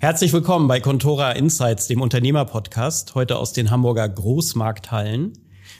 [0.00, 5.32] Herzlich willkommen bei Contora Insights, dem Unternehmerpodcast, heute aus den Hamburger Großmarkthallen.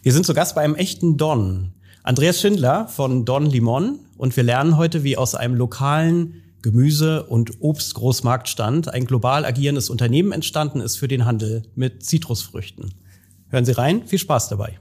[0.02, 1.72] Wir sind zu Gast bei einem echten Don.
[2.02, 7.60] Andreas Schindler von Don Limon und wir lernen heute, wie aus einem lokalen Gemüse- und
[7.60, 12.94] Obstgroßmarktstand ein global agierendes Unternehmen entstanden ist für den Handel mit Zitrusfrüchten.
[13.50, 14.80] Hören Sie rein, viel Spaß dabei.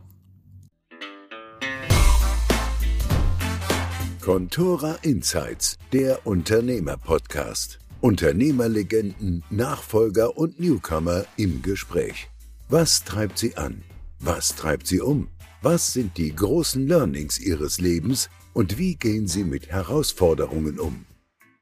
[4.19, 7.77] Contora Insights, der Unternehmerpodcast.
[8.01, 12.27] Unternehmerlegenden, Nachfolger und Newcomer im Gespräch.
[12.69, 13.81] Was treibt sie an?
[14.19, 15.29] Was treibt sie um?
[15.63, 21.05] Was sind die großen Learnings ihres Lebens und wie gehen sie mit Herausforderungen um?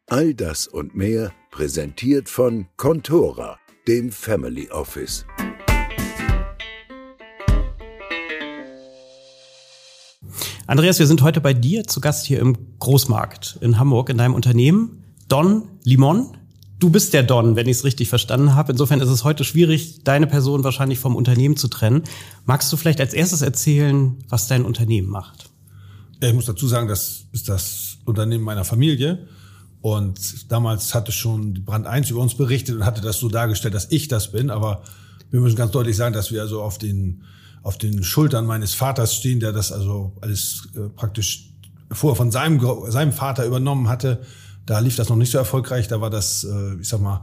[0.07, 3.57] All das und mehr präsentiert von Contora,
[3.87, 5.25] dem Family Office.
[10.67, 14.33] Andreas, wir sind heute bei dir zu Gast hier im Großmarkt in Hamburg in deinem
[14.33, 15.04] Unternehmen.
[15.27, 16.37] Don Limon.
[16.77, 18.73] Du bist der Don, wenn ich es richtig verstanden habe.
[18.73, 22.03] Insofern ist es heute schwierig, deine Person wahrscheinlich vom Unternehmen zu trennen.
[22.45, 25.49] Magst du vielleicht als erstes erzählen, was dein Unternehmen macht?
[26.21, 29.27] Ich muss dazu sagen, das ist das Unternehmen meiner Familie.
[29.81, 33.91] Und damals hatte schon Brand 1 über uns berichtet und hatte das so dargestellt, dass
[33.91, 34.49] ich das bin.
[34.49, 34.83] Aber
[35.31, 37.23] wir müssen ganz deutlich sagen, dass wir also auf den,
[37.63, 41.51] auf den Schultern meines Vaters stehen, der das also alles äh, praktisch
[41.91, 44.21] vorher von seinem, seinem Vater übernommen hatte
[44.65, 45.87] da lief das noch nicht so erfolgreich.
[45.87, 47.21] Da war das, äh, ich sag mal,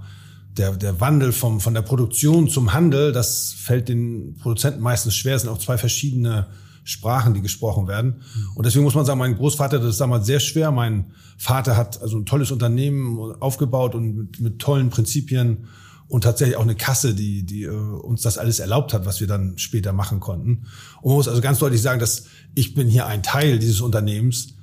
[0.56, 5.36] der, der Wandel vom, von der Produktion zum Handel, das fällt den Produzenten meistens schwer.
[5.36, 6.48] Es sind auch zwei verschiedene
[6.84, 8.22] Sprachen, die gesprochen werden.
[8.54, 10.70] Und deswegen muss man sagen, mein Großvater, das ist damals sehr schwer.
[10.72, 15.68] Mein Vater hat also ein tolles Unternehmen aufgebaut und mit, mit tollen Prinzipien
[16.08, 19.26] und tatsächlich auch eine Kasse, die, die äh, uns das alles erlaubt hat, was wir
[19.26, 20.66] dann später machen konnten.
[21.00, 24.54] Und man muss also ganz deutlich sagen, dass ich bin hier ein Teil dieses Unternehmens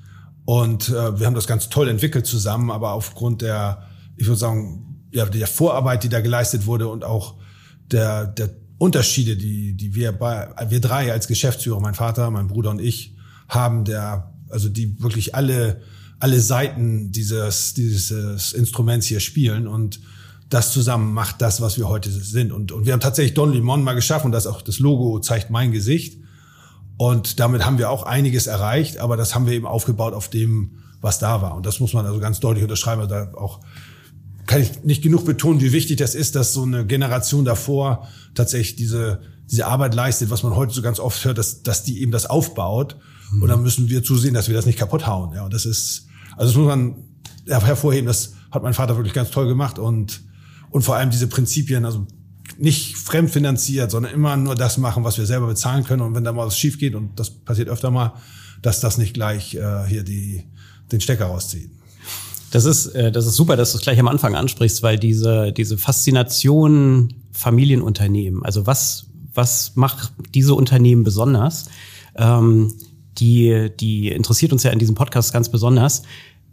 [0.50, 5.06] und äh, wir haben das ganz toll entwickelt zusammen, aber aufgrund der, ich würde sagen,
[5.12, 7.36] ja, der Vorarbeit, die da geleistet wurde und auch
[7.92, 12.72] der, der Unterschiede, die, die wir bei, wir drei als Geschäftsführer, mein Vater, mein Bruder
[12.72, 13.16] und ich,
[13.48, 15.84] haben, der, also die wirklich alle,
[16.18, 20.00] alle Seiten dieses, dieses Instruments hier spielen und
[20.50, 22.52] das zusammen macht das, was wir heute sind.
[22.52, 25.72] Und, und wir haben tatsächlich Don Limon mal geschaffen, das auch das Logo zeigt mein
[25.72, 26.18] Gesicht.
[27.00, 30.80] Und damit haben wir auch einiges erreicht, aber das haben wir eben aufgebaut auf dem,
[31.00, 31.56] was da war.
[31.56, 33.00] Und das muss man also ganz deutlich unterschreiben.
[33.00, 33.62] Also da auch
[34.46, 38.76] kann ich nicht genug betonen, wie wichtig das ist, dass so eine Generation davor tatsächlich
[38.76, 42.12] diese, diese Arbeit leistet, was man heute so ganz oft hört, dass, dass die eben
[42.12, 42.98] das aufbaut.
[43.32, 43.44] Mhm.
[43.44, 45.34] Und dann müssen wir zusehen, dass wir das nicht kaputt hauen.
[45.34, 46.06] Ja, und das ist,
[46.36, 46.96] also das muss man
[47.48, 50.22] hervorheben, das hat mein Vater wirklich ganz toll gemacht und,
[50.70, 52.08] und vor allem diese Prinzipien, also
[52.58, 56.02] nicht fremdfinanziert, sondern immer nur das machen, was wir selber bezahlen können.
[56.02, 58.14] Und wenn da mal was schief geht, und das passiert öfter mal,
[58.62, 60.44] dass das nicht gleich äh, hier die,
[60.92, 61.70] den Stecker rauszieht.
[62.52, 65.52] Das ist, äh, das ist super, dass du es gleich am Anfang ansprichst, weil diese,
[65.52, 71.70] diese Faszination Familienunternehmen, also was, was macht diese Unternehmen besonders,
[72.16, 72.74] ähm,
[73.18, 76.04] die, die interessiert uns ja in diesem Podcast ganz besonders.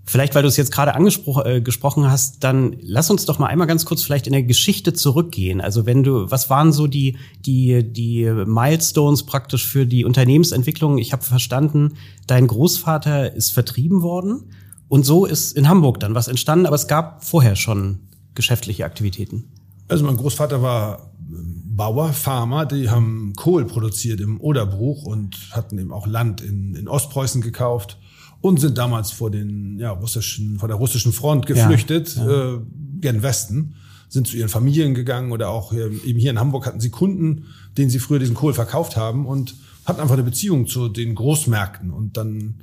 [0.08, 3.66] Vielleicht, weil du es jetzt gerade angesprochen äh, hast, dann lass uns doch mal einmal
[3.66, 5.60] ganz kurz vielleicht in der Geschichte zurückgehen.
[5.60, 10.98] Also wenn du, was waren so die die die Milestones praktisch für die Unternehmensentwicklung?
[10.98, 11.94] Ich habe verstanden,
[12.28, 14.52] dein Großvater ist vertrieben worden
[14.86, 17.98] und so ist in Hamburg dann was entstanden, aber es gab vorher schon
[18.36, 19.50] geschäftliche Aktivitäten.
[19.88, 25.92] Also mein Großvater war Bauer, Farmer, die haben Kohl produziert im Oderbruch und hatten eben
[25.92, 27.98] auch Land in, in Ostpreußen gekauft
[28.46, 32.54] und sind damals vor den ja, russischen, vor der russischen Front geflüchtet, ja, ja.
[32.54, 32.58] Äh,
[33.00, 33.74] gen Westen,
[34.08, 37.46] sind zu ihren Familien gegangen oder auch äh, eben hier in Hamburg hatten sie Kunden,
[37.76, 41.90] denen sie früher diesen Kohl verkauft haben und hatten einfach eine Beziehung zu den Großmärkten
[41.90, 42.54] und dann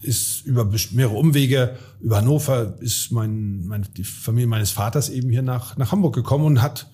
[0.00, 5.42] ist über mehrere Umwege über Hannover ist mein, mein die Familie meines Vaters eben hier
[5.42, 6.88] nach nach Hamburg gekommen und hat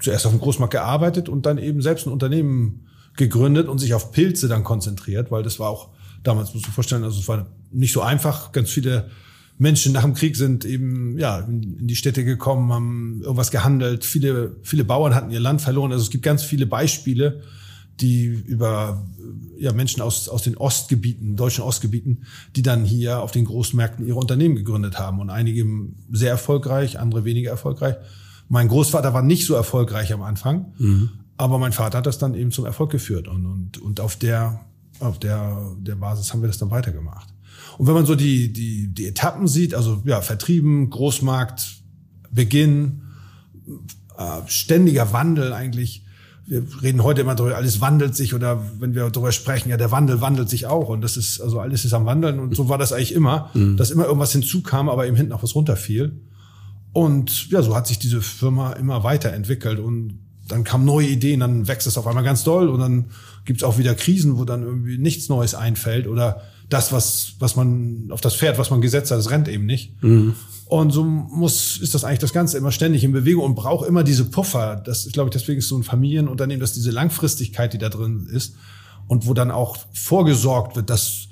[0.00, 2.86] zuerst auf dem Großmarkt gearbeitet und dann eben selbst ein Unternehmen
[3.16, 5.90] gegründet und sich auf Pilze dann konzentriert, weil das war auch
[6.26, 8.52] damals musst du vorstellen, also es war nicht so einfach.
[8.52, 9.10] Ganz viele
[9.58, 14.04] Menschen nach dem Krieg sind eben ja in die Städte gekommen, haben irgendwas gehandelt.
[14.04, 15.92] Viele viele Bauern hatten ihr Land verloren.
[15.92, 17.42] Also es gibt ganz viele Beispiele,
[18.00, 19.06] die über
[19.58, 22.24] ja Menschen aus aus den Ostgebieten, deutschen Ostgebieten,
[22.54, 25.64] die dann hier auf den Großmärkten ihre Unternehmen gegründet haben und einige
[26.12, 27.96] sehr erfolgreich, andere weniger erfolgreich.
[28.48, 31.10] Mein Großvater war nicht so erfolgreich am Anfang, mhm.
[31.38, 34.60] aber mein Vater hat das dann eben zum Erfolg geführt und und und auf der
[35.00, 37.28] auf der, der Basis haben wir das dann weitergemacht.
[37.78, 41.82] Und wenn man so die, die, die Etappen sieht, also ja, Vertrieben, Großmarkt,
[42.30, 43.02] Beginn,
[44.18, 46.04] äh, ständiger Wandel eigentlich.
[46.46, 49.90] Wir reden heute immer darüber, alles wandelt sich oder wenn wir darüber sprechen, ja, der
[49.90, 52.78] Wandel wandelt sich auch und das ist, also alles ist am Wandeln und so war
[52.78, 53.76] das eigentlich immer, mhm.
[53.76, 56.20] dass immer irgendwas hinzukam, aber eben hinten auch was runterfiel.
[56.92, 61.66] Und ja, so hat sich diese Firma immer weiterentwickelt und dann kamen neue Ideen, dann
[61.66, 63.06] wächst es auf einmal ganz doll und dann
[63.46, 67.56] gibt es auch wieder Krisen, wo dann irgendwie nichts Neues einfällt oder das, was, was
[67.56, 70.02] man auf das Pferd, was man gesetzt hat, das rennt eben nicht.
[70.02, 70.34] Mhm.
[70.66, 74.02] Und so muss, ist das eigentlich das Ganze immer ständig in Bewegung und braucht immer
[74.02, 74.82] diese Puffer.
[74.84, 78.28] Das ist, glaube ich, deswegen ist so ein Familienunternehmen, dass diese Langfristigkeit, die da drin
[78.32, 78.56] ist
[79.06, 81.28] und wo dann auch vorgesorgt wird, dass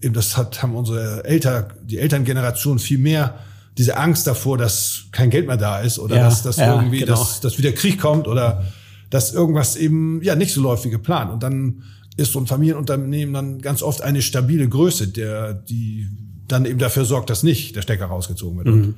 [0.00, 3.40] eben das hat, haben unsere Eltern, die Elterngeneration viel mehr
[3.76, 7.00] diese Angst davor, dass kein Geld mehr da ist oder ja, dass, dass ja, irgendwie,
[7.00, 7.12] genau.
[7.12, 8.64] dass, dass wieder Krieg kommt oder
[9.10, 11.32] dass irgendwas eben ja nicht so läuft wie geplant.
[11.32, 11.82] Und dann
[12.16, 16.08] ist so ein Familienunternehmen dann ganz oft eine stabile Größe, der die
[16.48, 18.66] dann eben dafür sorgt, dass nicht der Stecker rausgezogen wird.
[18.68, 18.94] Mhm.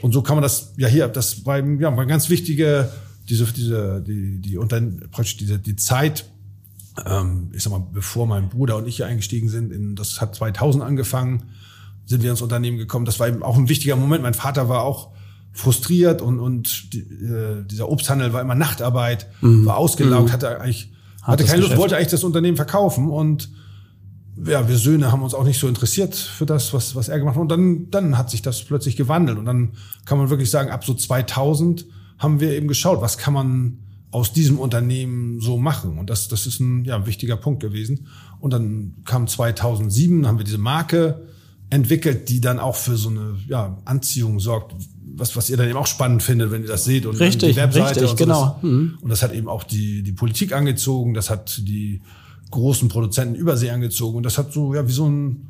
[0.00, 2.90] Und so kann man das ja hier, das war eben, ja, war ganz wichtige
[3.28, 4.78] diese diese die die unter
[5.10, 6.26] praktisch diese die Zeit
[7.06, 10.34] ähm, ich sag mal bevor mein Bruder und ich hier eingestiegen sind in das hat
[10.34, 11.44] 2000 angefangen
[12.06, 13.04] sind wir ins Unternehmen gekommen.
[13.04, 14.22] Das war eben auch ein wichtiger Moment.
[14.22, 15.13] Mein Vater war auch
[15.54, 19.64] frustriert und, und die, äh, dieser Obsthandel war immer Nachtarbeit, mhm.
[19.64, 20.32] war ausgelaugt, mhm.
[20.32, 20.92] hatte eigentlich
[21.22, 23.48] hatte keine Lust, wollte eigentlich das Unternehmen verkaufen und
[24.44, 27.36] ja, wir Söhne haben uns auch nicht so interessiert für das, was, was er gemacht
[27.36, 27.42] hat.
[27.42, 29.38] Und dann, dann hat sich das plötzlich gewandelt.
[29.38, 29.74] Und dann
[30.06, 31.86] kann man wirklich sagen, ab so 2000
[32.18, 33.78] haben wir eben geschaut, was kann man
[34.10, 35.98] aus diesem Unternehmen so machen.
[35.98, 38.08] Und das, das ist ein, ja, ein wichtiger Punkt gewesen.
[38.40, 41.28] Und dann kam 2007, haben wir diese Marke
[41.70, 44.74] entwickelt, die dann auch für so eine ja, Anziehung sorgt,
[45.16, 47.56] was, was ihr dann eben auch spannend findet, wenn ihr das seht und richtig, die
[47.56, 48.58] Webseite richtig, und so genau.
[48.62, 48.98] Mhm.
[49.00, 52.00] Und das hat eben auch die, die Politik angezogen, das hat die
[52.50, 55.48] großen Produzenten Übersee angezogen und das hat so, ja, wie so ein,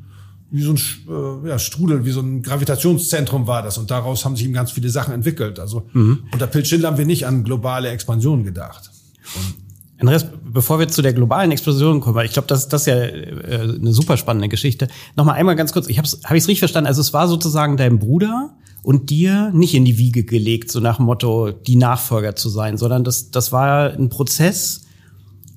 [0.51, 3.77] wie so ein äh, ja, Strudel, wie so ein Gravitationszentrum war das.
[3.77, 5.59] Und daraus haben sich eben ganz viele Sachen entwickelt.
[5.59, 6.23] Also mhm.
[6.31, 8.89] unter Pilz Schindler haben wir nicht an globale Expansion gedacht.
[9.35, 9.65] Und
[9.99, 12.95] Andreas, bevor wir zu der globalen Explosion kommen, weil ich glaube, das, das ist ja
[12.95, 14.87] äh, eine super spannende Geschichte.
[15.15, 16.87] Nochmal einmal ganz kurz, ich habe hab ich es richtig verstanden?
[16.87, 18.53] Also es war sozusagen dein Bruder
[18.85, 22.77] und dir nicht in die Wiege gelegt, so nach dem Motto, die Nachfolger zu sein,
[22.77, 24.83] sondern das, das war ein Prozess,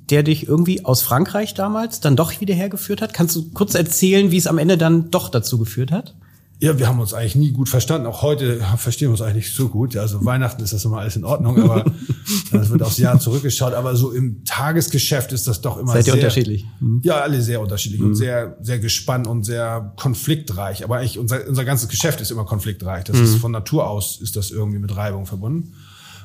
[0.08, 3.12] der dich irgendwie aus Frankreich damals dann doch wieder hergeführt hat.
[3.12, 6.14] Kannst du kurz erzählen, wie es am Ende dann doch dazu geführt hat?
[6.60, 8.08] Ja, wir haben uns eigentlich nie gut verstanden.
[8.08, 9.96] Auch heute verstehen wir uns eigentlich nicht so gut.
[9.96, 11.84] Also Weihnachten ist das immer alles in Ordnung, aber
[12.52, 13.74] das wird aufs Jahr zurückgeschaut.
[13.74, 16.66] Aber so im Tagesgeschäft ist das doch immer Seid sehr unterschiedlich.
[16.80, 17.00] Mhm.
[17.04, 18.08] Ja, alle sehr unterschiedlich mhm.
[18.08, 20.82] und sehr sehr gespannt und sehr konfliktreich.
[20.82, 23.04] Aber eigentlich unser unser ganzes Geschäft ist immer konfliktreich.
[23.04, 23.24] Das mhm.
[23.24, 25.74] ist von Natur aus ist das irgendwie mit Reibung verbunden.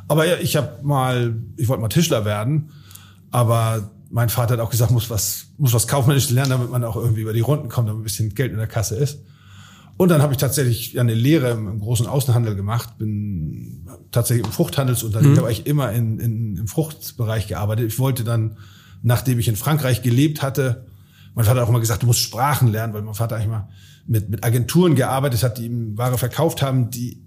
[0.07, 2.71] Aber ja, ich habe mal, ich wollte mal Tischler werden,
[3.29, 6.95] aber mein Vater hat auch gesagt, muss was muss was kaufmännisches lernen, damit man auch
[6.95, 9.19] irgendwie über die Runden kommt, damit ein bisschen Geld in der Kasse ist.
[9.98, 15.36] Und dann habe ich tatsächlich eine Lehre im, großen Außenhandel gemacht, bin tatsächlich im Fruchthandelsunternehmen,
[15.36, 15.42] mhm.
[15.42, 17.88] habe ich immer in, in, im Fruchtbereich gearbeitet.
[17.88, 18.57] Ich wollte dann,
[19.04, 20.86] nachdem ich in Frankreich gelebt hatte,
[21.36, 23.69] mein Vater hat auch immer gesagt, du musst Sprachen lernen, weil mein Vater eigentlich mal
[24.06, 27.24] mit, mit Agenturen gearbeitet hat, die ihm Ware verkauft haben, die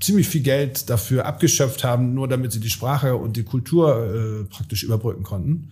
[0.00, 4.44] ziemlich viel Geld dafür abgeschöpft haben, nur damit sie die Sprache und die Kultur äh,
[4.44, 5.70] praktisch überbrücken konnten.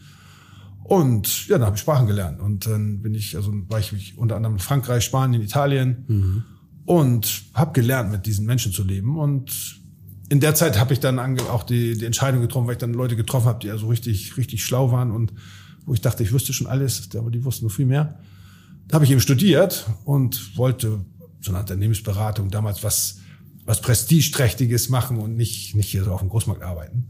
[0.84, 2.40] Und ja, dann habe ich Sprachen gelernt.
[2.40, 6.44] Und dann bin ich, also war ich unter anderem in Frankreich, Spanien, Italien mhm.
[6.84, 9.18] und habe gelernt, mit diesen Menschen zu leben.
[9.18, 9.80] Und
[10.28, 13.16] in der Zeit habe ich dann auch die, die Entscheidung getroffen, weil ich dann Leute
[13.16, 15.32] getroffen habe, die also richtig, richtig schlau waren und
[15.84, 18.18] wo ich dachte, ich wüsste schon alles, aber die wussten noch viel mehr.
[18.88, 21.04] Da habe ich eben studiert und wollte
[21.40, 23.18] so eine Unternehmensberatung damals was,
[23.64, 27.08] was prestigeträchtiges machen und nicht, nicht hier so auf dem Großmarkt arbeiten.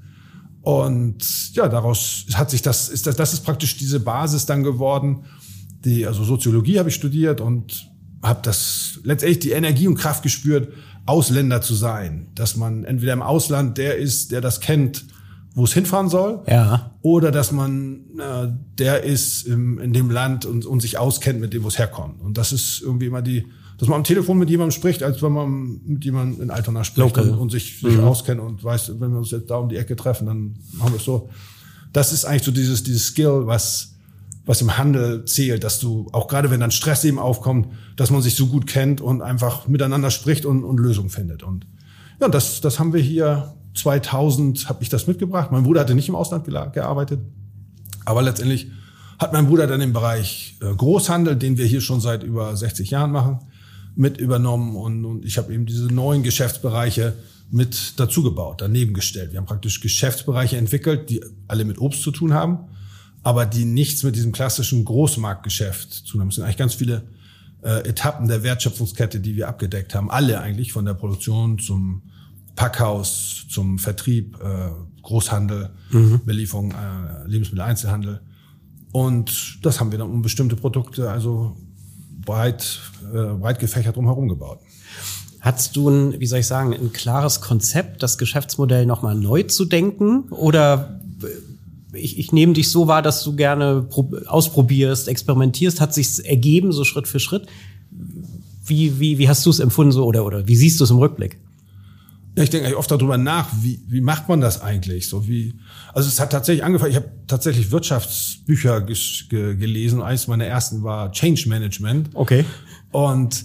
[0.63, 5.25] Und ja, daraus hat sich das, ist das, das ist praktisch diese Basis dann geworden.
[5.85, 7.91] Die, also Soziologie habe ich studiert und
[8.23, 10.73] habe das letztendlich die Energie und Kraft gespürt,
[11.05, 12.29] Ausländer zu sein.
[12.37, 15.05] Dass man entweder im Ausland der ist, der das kennt,
[15.55, 16.93] wo es hinfahren soll, ja.
[17.03, 21.53] oder dass man äh, der ist im, in dem Land und, und sich auskennt mit
[21.53, 22.21] dem, wo es herkommt.
[22.23, 23.47] Und das ist irgendwie immer die,
[23.83, 27.19] dass man am Telefon mit jemandem spricht, als wenn man mit jemandem in Altona spricht
[27.19, 28.05] und, und, sich, sich mhm.
[28.05, 30.99] auskennt und weiß, wenn wir uns jetzt da um die Ecke treffen, dann machen wir
[30.99, 31.29] es so.
[31.93, 33.97] Das ist eigentlich so dieses, dieses Skill, was,
[34.47, 38.23] was im Handel zählt, dass du, auch gerade wenn dann Stress eben aufkommt, dass man
[38.23, 41.43] sich so gut kennt und einfach miteinander spricht und, und Lösungen findet.
[41.43, 41.67] Und
[42.21, 45.51] ja, das, das haben wir hier 2000 habe ich das mitgebracht.
[45.51, 47.19] Mein Bruder hatte nicht im Ausland gearbeitet,
[48.05, 48.69] aber letztendlich
[49.19, 52.89] hat mein Bruder dann im Bereich äh, Großhandel, den wir hier schon seit über 60
[52.91, 53.41] Jahren machen,
[53.95, 57.15] mit übernommen und, und ich habe eben diese neuen Geschäftsbereiche
[57.51, 59.33] mit dazugebaut, daneben gestellt.
[59.33, 62.59] Wir haben praktisch Geschäftsbereiche entwickelt, die alle mit Obst zu tun haben,
[63.23, 66.29] aber die nichts mit diesem klassischen Großmarktgeschäft zu tun haben.
[66.29, 67.03] Es sind eigentlich ganz viele
[67.63, 70.11] äh, Etappen der Wertschöpfungskette, die wir abgedeckt haben.
[70.11, 72.03] Alle eigentlich, von der Produktion zum
[72.57, 74.71] Packhaus, zum Vertrieb, äh,
[75.03, 76.21] Großhandel, mhm.
[76.25, 78.21] Belieferung, äh, Lebensmitteleinzelhandel.
[78.93, 81.57] Und das haben wir dann um bestimmte Produkte, also
[82.25, 82.81] breit,
[83.13, 84.61] äh, breit gefächert drumherum gebaut.
[85.41, 89.65] Hattest du ein, wie soll ich sagen, ein klares Konzept, das Geschäftsmodell nochmal neu zu
[89.65, 90.25] denken?
[90.31, 91.01] Oder
[91.93, 93.87] ich, ich nehme dich so wahr, dass du gerne
[94.27, 97.49] ausprobierst, experimentierst, hat sich's ergeben, so Schritt für Schritt.
[98.65, 100.99] Wie, wie, wie hast du es empfunden so oder, oder wie siehst du es im
[100.99, 101.39] Rückblick?
[102.35, 105.09] Ja, ich denke eigentlich oft darüber nach, wie, wie macht man das eigentlich?
[105.09, 105.55] So wie,
[105.93, 110.01] also es hat tatsächlich angefangen, ich habe tatsächlich Wirtschaftsbücher ge gelesen.
[110.01, 112.11] Eins meiner ersten war Change Management.
[112.15, 112.47] Okay.
[112.91, 113.45] Und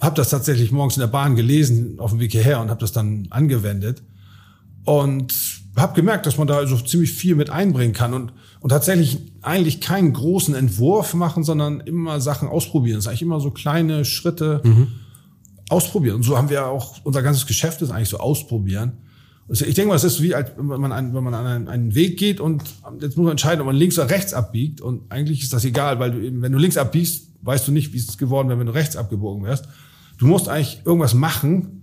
[0.00, 2.92] habe das tatsächlich morgens in der Bahn gelesen auf dem Weg hierher und habe das
[2.92, 4.02] dann angewendet.
[4.84, 5.34] Und
[5.76, 9.80] habe gemerkt, dass man da also ziemlich viel mit einbringen kann und, und tatsächlich eigentlich
[9.80, 12.96] keinen großen Entwurf machen, sondern immer Sachen ausprobieren.
[12.96, 14.88] Das ist eigentlich immer so kleine Schritte mhm.
[15.68, 16.16] Ausprobieren.
[16.16, 18.92] Und so haben wir auch, unser ganzes Geschäft ist eigentlich so ausprobieren.
[19.48, 21.68] Also ich denke mal, es ist wie, als wenn man, ein, wenn man an einen,
[21.68, 22.62] einen, Weg geht und
[23.00, 24.80] jetzt muss man entscheiden, ob man links oder rechts abbiegt.
[24.80, 27.92] Und eigentlich ist das egal, weil du eben, wenn du links abbiegst, weißt du nicht,
[27.92, 29.66] wie es geworden wäre, wenn du rechts abgebogen wärst.
[30.18, 31.78] Du musst eigentlich irgendwas machen,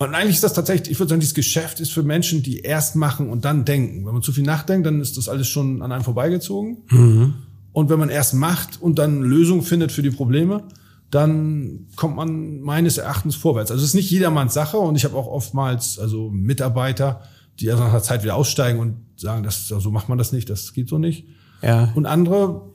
[0.00, 2.96] und eigentlich ist das tatsächlich, ich würde sagen, dieses Geschäft ist für Menschen, die erst
[2.96, 4.06] machen und dann denken.
[4.06, 6.78] Wenn man zu viel nachdenkt, dann ist das alles schon an einem vorbeigezogen.
[6.88, 7.34] Mhm.
[7.72, 10.62] Und wenn man erst macht und dann Lösungen findet für die Probleme,
[11.10, 13.70] dann kommt man meines Erachtens vorwärts.
[13.70, 17.22] Also es ist nicht jedermanns Sache und ich habe auch oftmals also Mitarbeiter,
[17.58, 20.72] die nach einer Zeit wieder aussteigen und sagen, das, so macht man das nicht, das
[20.72, 21.26] geht so nicht.
[21.62, 21.92] Ja.
[21.94, 22.70] Und andere,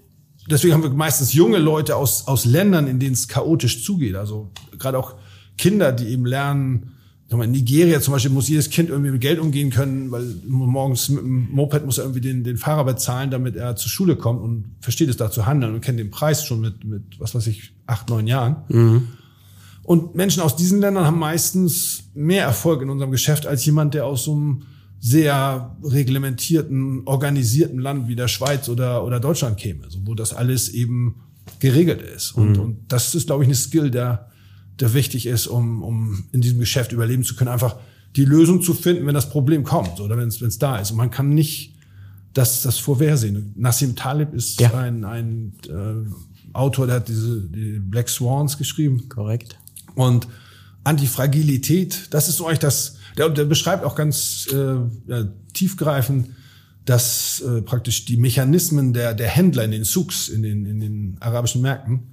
[0.50, 4.16] deswegen haben wir meistens junge Leute aus, aus Ländern, in denen es chaotisch zugeht.
[4.16, 5.16] Also gerade auch
[5.58, 6.95] Kinder, die eben lernen,
[7.30, 11.22] in Nigeria zum Beispiel muss jedes Kind irgendwie mit Geld umgehen können, weil morgens mit
[11.22, 14.66] dem Moped muss er irgendwie den, den Fahrer bezahlen, damit er zur Schule kommt und
[14.80, 17.74] versteht es da zu handeln und kennt den Preis schon mit, mit was weiß ich,
[17.88, 18.58] acht, neun Jahren.
[18.70, 19.08] Mhm.
[19.84, 24.06] Und Menschen aus diesen Ländern haben meistens mehr Erfolg in unserem Geschäft als jemand, der
[24.06, 24.64] aus so einem
[25.00, 30.70] sehr reglementierten, organisierten Land wie der Schweiz oder, oder Deutschland käme, so, wo das alles
[30.70, 31.22] eben
[31.60, 32.32] geregelt ist.
[32.32, 32.60] Und, mhm.
[32.60, 34.30] und das ist, glaube ich, eine Skill, der
[34.80, 37.78] der wichtig ist, um, um in diesem Geschäft überleben zu können, einfach
[38.16, 40.92] die Lösung zu finden, wenn das Problem kommt oder wenn es da ist.
[40.92, 41.76] Und man kann nicht
[42.34, 43.54] das, das vorhersehen.
[43.56, 44.74] Nassim Talib ist ja.
[44.74, 49.10] ein, ein äh, Autor, der hat diese die Black Swans geschrieben.
[49.10, 49.58] Korrekt.
[49.96, 50.28] Und
[50.84, 54.76] Antifragilität, das ist so eigentlich das, der, der beschreibt auch ganz äh,
[55.08, 56.30] ja, tiefgreifend,
[56.86, 61.18] dass äh, praktisch die Mechanismen der, der Händler in den Souks, in den, in den
[61.20, 62.12] arabischen Märkten,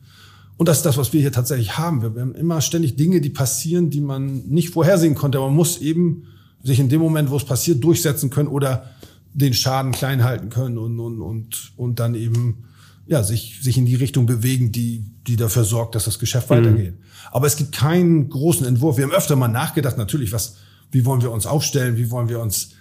[0.62, 2.02] und das ist das, was wir hier tatsächlich haben.
[2.02, 5.40] Wir haben immer ständig Dinge, die passieren, die man nicht vorhersehen konnte.
[5.40, 6.28] Man muss eben
[6.62, 8.88] sich in dem Moment, wo es passiert, durchsetzen können oder
[9.34, 12.62] den Schaden klein halten können und, und, und, und dann eben
[13.08, 16.54] ja, sich, sich in die Richtung bewegen, die, die dafür sorgt, dass das Geschäft mhm.
[16.54, 16.94] weitergeht.
[17.32, 18.98] Aber es gibt keinen großen Entwurf.
[18.98, 20.58] Wir haben öfter mal nachgedacht, natürlich, was,
[20.92, 22.74] wie wollen wir uns aufstellen, wie wollen wir uns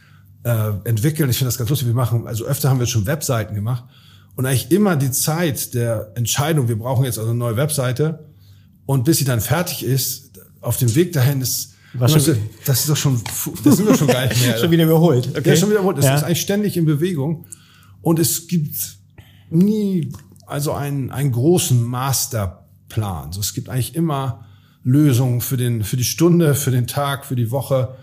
[0.43, 1.31] äh, entwickeln.
[1.31, 1.87] Ich finde das ganz lustig.
[1.87, 3.85] Wir machen, also öfter haben wir schon Webseiten gemacht
[4.35, 8.25] und eigentlich immer die Zeit der Entscheidung, wir brauchen jetzt also eine neue Webseite
[8.85, 12.97] und bis sie dann fertig ist, auf dem Weg dahin ist, Was das ist doch
[12.97, 13.21] schon,
[13.63, 14.57] das sind wir schon gar nicht mehr.
[14.59, 15.29] schon wieder überholt.
[15.29, 15.49] Okay.
[15.49, 15.97] Ja, schon wieder überholt.
[15.97, 16.15] Das ja.
[16.15, 17.45] ist eigentlich ständig in Bewegung
[18.01, 18.97] und es gibt
[19.49, 20.11] nie
[20.45, 23.27] also einen, einen großen Masterplan.
[23.27, 24.45] Also es gibt eigentlich immer
[24.83, 27.95] Lösungen für den, für die Stunde, für den Tag, für die Woche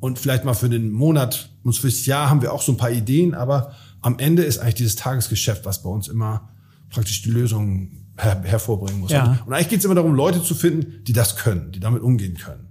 [0.00, 1.50] und vielleicht mal für den Monat.
[1.62, 3.74] Und fürs Jahr haben wir auch so ein paar Ideen, aber
[4.04, 6.50] am Ende ist eigentlich dieses Tagesgeschäft, was bei uns immer
[6.90, 9.10] praktisch die Lösung her hervorbringen muss.
[9.10, 9.42] Ja.
[9.46, 12.36] Und eigentlich geht es immer darum, Leute zu finden, die das können, die damit umgehen
[12.36, 12.68] können.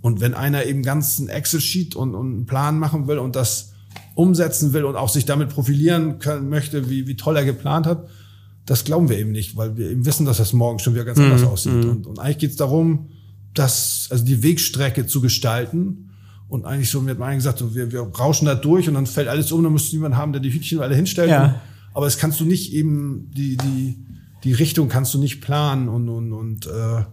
[0.00, 3.72] Und wenn einer eben ganz ein Excel-Sheet und, und einen Plan machen will und das
[4.14, 8.08] umsetzen will und auch sich damit profilieren können, möchte, wie, wie toll er geplant hat,
[8.64, 11.18] das glauben wir eben nicht, weil wir eben wissen, dass das morgen schon wieder ganz
[11.18, 11.48] anders mhm.
[11.48, 11.84] aussieht.
[11.84, 11.90] Mhm.
[11.90, 13.08] Und, und eigentlich geht es darum,
[13.54, 16.09] das, also die Wegstrecke zu gestalten
[16.50, 18.94] und eigentlich so, mir hat man eigentlich gesagt, so, wir, wir rauschen da durch und
[18.94, 21.30] dann fällt alles um, dann müsst du jemanden haben, der die Hütchen alle hinstellt.
[21.30, 21.60] Ja.
[21.94, 23.96] Aber es kannst du nicht eben, die, die,
[24.42, 27.04] die Richtung kannst du nicht planen und, und, und äh,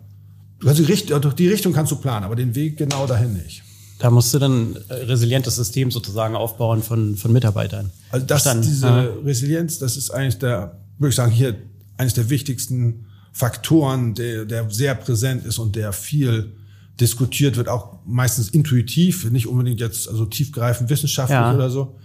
[0.59, 3.63] kannst die, Richtung, die Richtung kannst du planen, aber den Weg genau dahin nicht.
[3.99, 7.91] Da musst du dann resilientes System sozusagen aufbauen von, von Mitarbeitern.
[8.09, 8.67] Also das, Verstanden.
[8.67, 9.01] diese ja.
[9.23, 11.55] Resilienz, das ist eigentlich der, würde ich sagen, hier
[11.97, 16.53] eines der wichtigsten Faktoren, der, der sehr präsent ist und der viel
[16.99, 21.53] diskutiert wird, auch meistens intuitiv, nicht unbedingt jetzt also tiefgreifend wissenschaftlich ja.
[21.53, 21.97] oder so.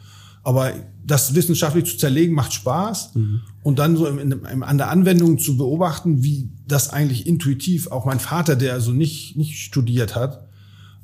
[0.45, 0.73] Aber
[1.05, 3.41] das wissenschaftlich zu zerlegen macht Spaß mhm.
[3.63, 8.05] und dann so im, im, an der Anwendung zu beobachten, wie das eigentlich intuitiv, auch
[8.05, 10.47] mein Vater, der also nicht, nicht studiert hat,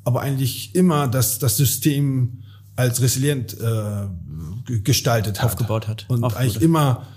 [0.03, 2.43] aber eigentlich immer das, das System
[2.75, 5.51] als resilient äh, gestaltet hat.
[5.51, 6.05] Aufgebaut hat.
[6.09, 6.41] Und Aufgebaut.
[6.41, 7.07] eigentlich immer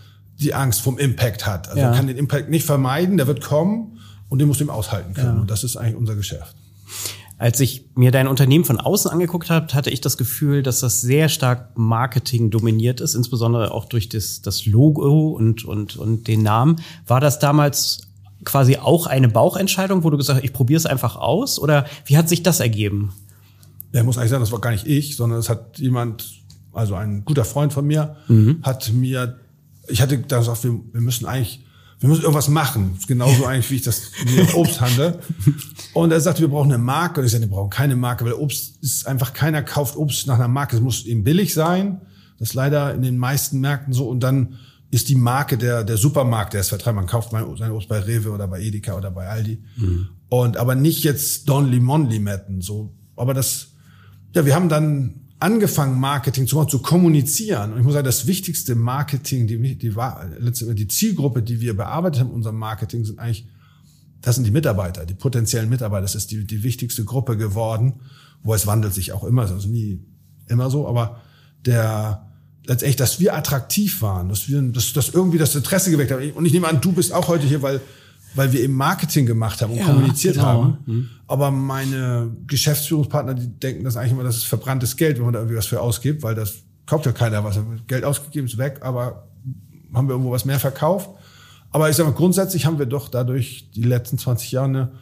[0.40, 1.68] die Angst vom Impact hat.
[1.68, 1.92] Also ja.
[1.92, 3.98] kann den Impact nicht vermeiden, der wird kommen
[4.28, 5.36] und den muss ihm aushalten können.
[5.36, 5.40] Ja.
[5.40, 6.56] Und das ist eigentlich unser Geschäft.
[7.42, 11.00] Als ich mir dein Unternehmen von außen angeguckt habe, hatte ich das Gefühl, dass das
[11.00, 16.44] sehr stark Marketing dominiert ist, insbesondere auch durch das, das Logo und, und, und den
[16.44, 16.76] Namen.
[17.04, 18.02] War das damals
[18.44, 21.58] quasi auch eine Bauchentscheidung, wo du gesagt hast, ich probiere es einfach aus?
[21.58, 23.12] Oder wie hat sich das ergeben?
[23.92, 27.24] Ja, muss eigentlich sagen, das war gar nicht ich, sondern es hat jemand, also ein
[27.24, 28.60] guter Freund von mir, mhm.
[28.62, 29.40] hat mir,
[29.88, 31.64] ich hatte gesagt, wir, wir müssen eigentlich,
[32.02, 32.98] wir müssen irgendwas machen.
[33.06, 35.20] Genauso eigentlich, wie ich das mit Obst handle.
[35.94, 37.20] Und er sagte, wir brauchen eine Marke.
[37.20, 40.34] Und ich sagte, wir brauchen keine Marke, weil Obst ist einfach, keiner kauft Obst nach
[40.34, 40.74] einer Marke.
[40.74, 42.00] Es muss eben billig sein.
[42.40, 44.08] Das ist leider in den meisten Märkten so.
[44.08, 44.58] Und dann
[44.90, 46.96] ist die Marke der, der Supermarkt, der es vertreibt.
[46.96, 49.62] Man kauft sein Obst bei Rewe oder bei Edeka oder bei Aldi.
[49.76, 50.08] Mhm.
[50.28, 52.62] Und aber nicht jetzt Don Limon Limetten.
[52.62, 53.68] So, aber das,
[54.34, 57.72] ja, wir haben dann angefangen, Marketing zu machen, zu kommunizieren.
[57.72, 59.94] Und ich muss sagen, das wichtigste Marketing, die, die,
[60.74, 63.48] die, Zielgruppe, die wir bearbeitet haben in unserem Marketing, sind eigentlich,
[64.20, 66.02] das sind die Mitarbeiter, die potenziellen Mitarbeiter.
[66.02, 67.94] Das ist die, die wichtigste Gruppe geworden.
[68.44, 70.00] Wo es wandelt sich auch immer, also nie
[70.48, 71.20] immer so, aber
[71.64, 72.28] der,
[72.66, 76.32] letztendlich, dass wir attraktiv waren, dass wir, dass, dass irgendwie das Interesse geweckt haben.
[76.32, 77.80] Und ich nehme an, du bist auch heute hier, weil,
[78.34, 80.46] weil wir eben Marketing gemacht haben und ja, kommuniziert genau.
[80.46, 80.78] haben.
[80.86, 81.08] Mhm.
[81.26, 85.40] Aber meine Geschäftsführungspartner, die denken das eigentlich immer, das ist verbranntes Geld, wenn man da
[85.40, 87.58] irgendwie was für ausgibt, weil das kauft ja keiner was.
[87.86, 89.28] Geld ausgegeben ist weg, aber
[89.94, 91.10] haben wir irgendwo was mehr verkauft.
[91.70, 94.92] Aber ich sage mal, grundsätzlich haben wir doch dadurch die letzten 20 Jahre eine,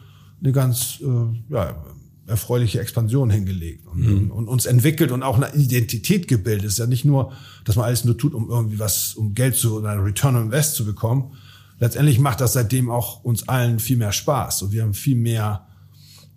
[0.41, 1.75] eine ganz äh, ja,
[2.27, 4.31] erfreuliche Expansion hingelegt und, mhm.
[4.31, 6.65] und, uns entwickelt und auch eine Identität gebildet.
[6.65, 7.33] Es ist ja nicht nur,
[7.65, 10.75] dass man alles nur tut, um irgendwie was, um Geld zu oder Return on Invest
[10.75, 11.33] zu bekommen.
[11.81, 15.65] Letztendlich macht das seitdem auch uns allen viel mehr Spaß und wir haben viel mehr,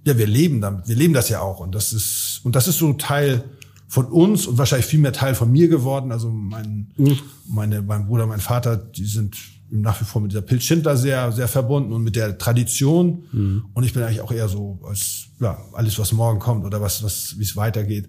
[0.06, 2.78] ja, wir leben damit, wir leben das ja auch und das ist, und das ist
[2.78, 3.44] so Teil
[3.86, 6.12] von uns und wahrscheinlich viel mehr Teil von mir geworden.
[6.12, 7.18] Also mein, mhm.
[7.46, 9.36] meine, mein Bruder, mein Vater, die sind
[9.70, 13.24] nach wie vor mit dieser Pilz Schindler sehr, sehr verbunden und mit der Tradition.
[13.30, 13.66] Mhm.
[13.74, 17.02] Und ich bin eigentlich auch eher so, als ja, alles, was morgen kommt oder was,
[17.02, 18.08] was, wie es weitergeht,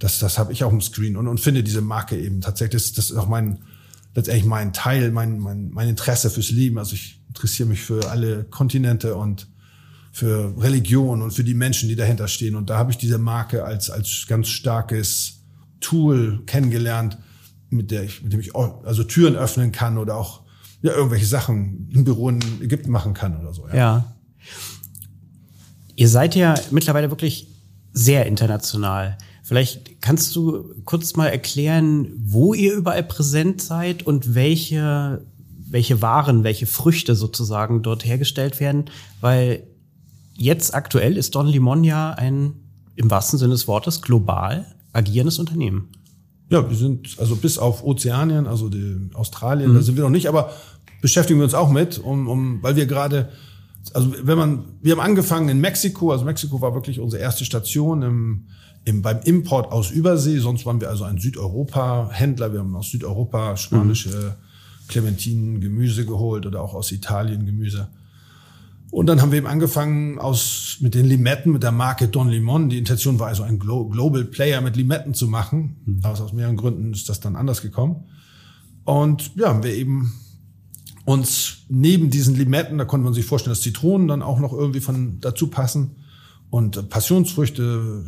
[0.00, 2.92] das, das habe ich auch im Screen und, und finde diese Marke eben tatsächlich, das,
[2.92, 3.60] das ist auch mein,
[4.14, 6.78] letztendlich mein Teil, mein, mein, mein Interesse fürs Leben.
[6.78, 9.48] Also ich interessiere mich für alle Kontinente und
[10.12, 12.54] für Religion und für die Menschen, die dahinter stehen.
[12.54, 15.40] Und da habe ich diese Marke als, als ganz starkes
[15.80, 17.16] Tool kennengelernt,
[17.70, 20.42] mit der ich, mit dem ich auch, also Türen öffnen kann oder auch
[20.82, 23.66] ja, irgendwelche Sachen im Büro in Ägypten machen kann oder so.
[23.68, 23.74] Ja.
[23.74, 24.14] ja.
[25.96, 27.48] Ihr seid ja mittlerweile wirklich
[27.92, 29.16] sehr international.
[29.52, 35.26] Vielleicht kannst du kurz mal erklären, wo ihr überall präsent seid und welche,
[35.68, 38.86] welche Waren, welche Früchte sozusagen dort hergestellt werden,
[39.20, 39.64] weil
[40.32, 42.54] jetzt aktuell ist Don Limon ja ein
[42.96, 45.90] im wahrsten Sinne des Wortes global agierendes Unternehmen.
[46.48, 48.70] Ja, wir sind also bis auf Ozeanien, also
[49.12, 49.74] Australien, mhm.
[49.74, 50.50] da sind wir noch nicht, aber
[51.02, 53.28] beschäftigen wir uns auch mit, um, um weil wir gerade,
[53.92, 58.00] also wenn man, wir haben angefangen in Mexiko, also Mexiko war wirklich unsere erste Station
[58.00, 58.46] im,
[58.84, 63.56] im, beim Import aus Übersee, sonst waren wir also ein Südeuropa-Händler, wir haben aus Südeuropa
[63.56, 64.88] spanische mhm.
[64.88, 67.88] Clementinen, Gemüse geholt oder auch aus Italien Gemüse.
[68.92, 72.68] Und dann haben wir eben angefangen aus, mit den Limetten, mit der Marke Don Limon.
[72.68, 75.76] Die Intention war also ein Glo Global Player mit Limetten zu machen.
[75.86, 76.00] Mhm.
[76.02, 78.04] Aber aus mehreren Gründen ist das dann anders gekommen.
[78.84, 80.12] Und ja, haben wir eben
[81.06, 84.80] uns neben diesen Limetten, da konnte man sich vorstellen, dass Zitronen dann auch noch irgendwie
[84.80, 85.92] von dazu passen
[86.50, 88.04] und Passionsfrüchte.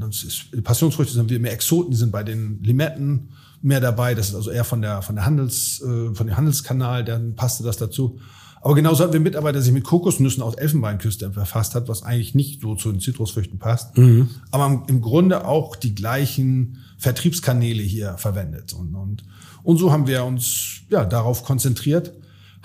[0.00, 3.30] Ist, Passionsfrüchte sind wir mehr Exoten, die sind bei den Limetten
[3.62, 4.14] mehr dabei.
[4.14, 7.64] Das ist also eher von der von der Handels äh, von dem Handelskanal, dann passte
[7.64, 8.18] das dazu.
[8.60, 12.34] Aber genauso hatten wir Mitarbeiter, der sich mit Kokosnüssen aus Elfenbeinküste verfasst hat, was eigentlich
[12.34, 13.96] nicht so zu den Zitrusfrüchten passt.
[13.96, 14.28] Mhm.
[14.50, 18.72] Aber im Grunde auch die gleichen Vertriebskanäle hier verwendet.
[18.72, 19.24] Und, und,
[19.62, 22.12] und so haben wir uns ja darauf konzentriert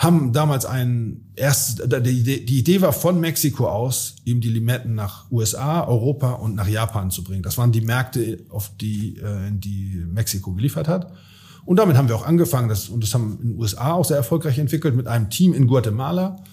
[0.04, 5.32] haben damals ein erst die die Idee war von Mexiko aus, eben die Limetten nach
[5.32, 7.44] USA, Europa und nach Japan zu bringen.
[7.44, 11.12] Das waren die Märkte, auf die, äh, die Mexiko geliefert hat.
[11.66, 14.18] Und damit haben wir auch angefangen, das, und das haben in den USA auch sehr
[14.18, 16.44] erfolgreich entwickelt, mit einem Team in Guatemala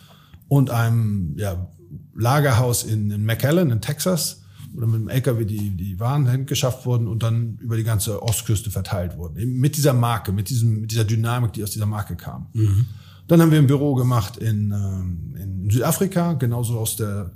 [0.48, 1.68] und einem ja,
[2.14, 4.42] Lagerhaus in, in McAllen in Texas,
[4.76, 8.70] oder mit dem LKW die, die Waren geschafft wurden und dann über die ganze Ostküste
[8.70, 9.36] verteilt wurden.
[9.36, 12.46] Eben mit dieser Marke, mit, diesem, mit dieser Dynamik, die aus dieser Marke kam.
[12.52, 12.86] Mhm.
[13.30, 17.30] Dann haben wir ein Büro gemacht in, ähm, in Südafrika, genauso aus der,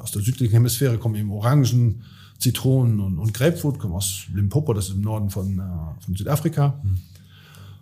[0.00, 2.04] aus der südlichen Hemisphäre kommen eben Orangen,
[2.38, 6.80] Zitronen und, und Grapefruit, kommen aus Limpopo, das ist im Norden von, äh, von Südafrika.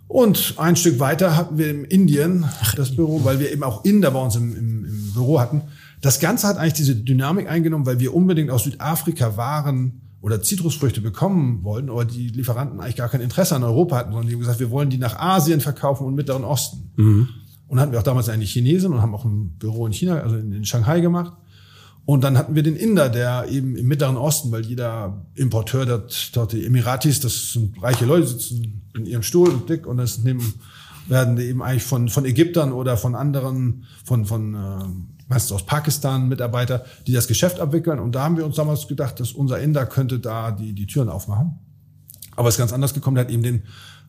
[0.07, 4.09] Und ein Stück weiter hatten wir in Indien das Büro, weil wir eben auch Inder
[4.09, 5.61] bei uns im, im, im Büro hatten.
[6.01, 11.01] Das Ganze hat eigentlich diese Dynamik eingenommen, weil wir unbedingt aus Südafrika Waren oder Zitrusfrüchte
[11.01, 14.39] bekommen wollten, aber die Lieferanten eigentlich gar kein Interesse an Europa hatten, sondern die haben
[14.39, 16.89] gesagt, wir wollen die nach Asien verkaufen und Mittleren Osten.
[16.95, 17.29] Mhm.
[17.73, 20.35] Und hatten wir auch damals eine Chinesin und haben auch ein Büro in China, also
[20.35, 21.33] in, in Shanghai gemacht.
[22.05, 26.35] Und dann hatten wir den Inder, der eben im Mittleren Osten, weil jeder Importeur dort,
[26.35, 30.19] dort die Emiratis, das sind reiche Leute, sitzen in ihrem Stuhl und dick und das
[30.19, 30.53] neben
[31.07, 34.83] werden eben eigentlich von, von Ägyptern oder von anderen, von, von äh,
[35.27, 37.97] meistens aus Pakistan Mitarbeiter, die das Geschäft abwickeln.
[37.97, 41.09] Und da haben wir uns damals gedacht, dass unser Inder könnte da die, die Türen
[41.09, 41.53] aufmachen.
[42.35, 43.15] Aber es ist ganz anders gekommen.
[43.15, 43.63] Der hat eben den,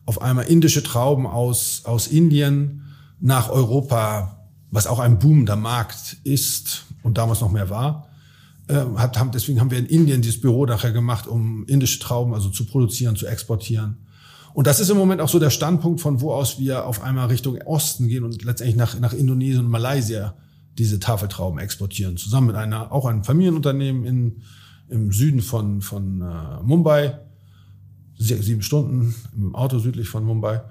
[0.05, 2.83] auf einmal indische Trauben aus, aus Indien
[3.25, 8.07] nach Europa, was auch ein boomender Markt ist und damals noch mehr war.
[8.67, 12.35] Äh, hat, haben, deswegen haben wir in Indien dieses Büro nachher gemacht, um indische Trauben
[12.35, 13.97] also zu produzieren, zu exportieren.
[14.53, 17.27] Und das ist im Moment auch so der Standpunkt, von wo aus wir auf einmal
[17.27, 20.35] Richtung Osten gehen und letztendlich nach, nach Indonesien und Malaysia
[20.77, 22.17] diese Tafeltrauben exportieren.
[22.17, 24.41] Zusammen mit einer, auch einem Familienunternehmen in,
[24.87, 27.17] im Süden von, von äh, Mumbai.
[28.19, 30.61] Sieben Stunden im Auto südlich von Mumbai.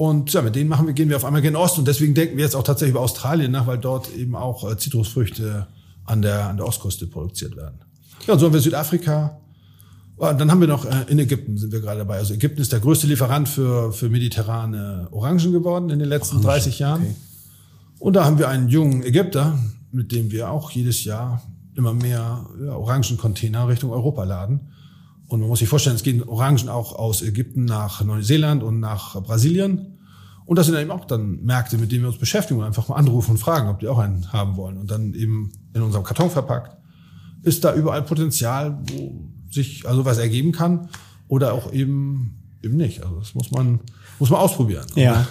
[0.00, 1.80] Und ja, mit denen machen wir, gehen wir auf einmal gen Osten.
[1.80, 4.78] Und deswegen denken wir jetzt auch tatsächlich über Australien nach, weil dort eben auch äh,
[4.78, 5.66] Zitrusfrüchte
[6.06, 7.80] an der, an der Ostküste produziert werden.
[8.26, 9.38] Ja, und so haben wir Südafrika.
[10.16, 12.16] Und dann haben wir noch äh, in Ägypten sind wir gerade dabei.
[12.16, 16.46] Also Ägypten ist der größte Lieferant für, für mediterrane Orangen geworden in den letzten Orangen,
[16.46, 17.02] 30 Jahren.
[17.02, 17.14] Okay.
[17.98, 19.58] Und da haben wir einen jungen Ägypter,
[19.92, 21.42] mit dem wir auch jedes Jahr
[21.74, 24.60] immer mehr ja, Orangencontainer Richtung Europa laden.
[25.30, 29.22] Und man muss sich vorstellen, es gehen Orangen auch aus Ägypten nach Neuseeland und nach
[29.22, 29.96] Brasilien.
[30.44, 32.96] Und das sind eben auch dann Märkte, mit denen wir uns beschäftigen und einfach mal
[32.96, 34.76] anrufen und fragen, ob die auch einen haben wollen.
[34.76, 36.76] Und dann eben in unserem Karton verpackt.
[37.44, 40.88] Ist da überall Potenzial, wo sich also was ergeben kann
[41.28, 43.04] oder auch eben eben nicht.
[43.04, 43.78] Also das muss man
[44.18, 44.86] muss man ausprobieren.
[44.96, 45.28] Ja.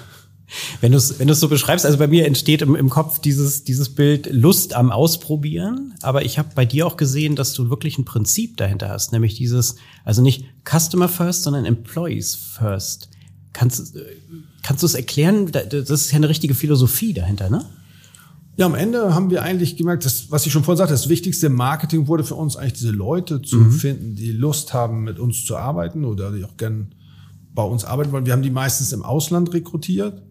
[0.81, 3.63] Wenn du es wenn du's so beschreibst, also bei mir entsteht im, im Kopf dieses,
[3.63, 7.97] dieses Bild Lust am Ausprobieren, aber ich habe bei dir auch gesehen, dass du wirklich
[7.97, 13.09] ein Prinzip dahinter hast, nämlich dieses, also nicht Customer First, sondern Employees First.
[13.53, 13.95] Kannst,
[14.63, 15.51] kannst du es erklären?
[15.51, 17.65] Das ist ja eine richtige Philosophie dahinter, ne?
[18.57, 21.47] Ja, am Ende haben wir eigentlich gemerkt, dass, was ich schon vorhin sagte, das wichtigste
[21.47, 23.71] Marketing wurde für uns eigentlich diese Leute zu mhm.
[23.71, 26.93] finden, die Lust haben, mit uns zu arbeiten oder die auch gern
[27.53, 28.25] bei uns arbeiten wollen.
[28.25, 30.21] Wir haben die meistens im Ausland rekrutiert.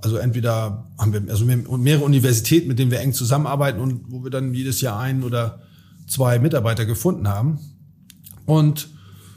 [0.00, 4.30] Also entweder haben wir also mehrere Universitäten, mit denen wir eng zusammenarbeiten und wo wir
[4.30, 5.62] dann jedes Jahr einen oder
[6.06, 7.58] zwei Mitarbeiter gefunden haben.
[8.46, 8.88] Und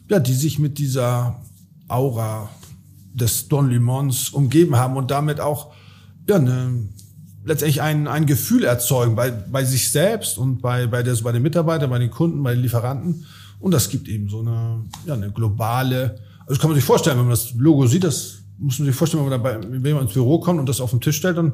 [0.09, 1.41] ja, die sich mit dieser
[1.87, 2.49] Aura
[3.13, 5.73] des Don Limons umgeben haben und damit auch
[6.27, 6.87] ja, eine,
[7.43, 11.41] letztendlich ein, ein Gefühl erzeugen bei, bei sich selbst und bei, bei, der, bei den
[11.41, 13.25] Mitarbeitern, bei den Kunden, bei den Lieferanten.
[13.59, 17.25] Und das gibt eben so eine, ja, eine globale, also kann man sich vorstellen, wenn
[17.25, 20.13] man das Logo sieht, das muss man sich vorstellen, wenn man dabei, wenn man ins
[20.13, 21.53] Büro kommt und das auf den Tisch stellt, dann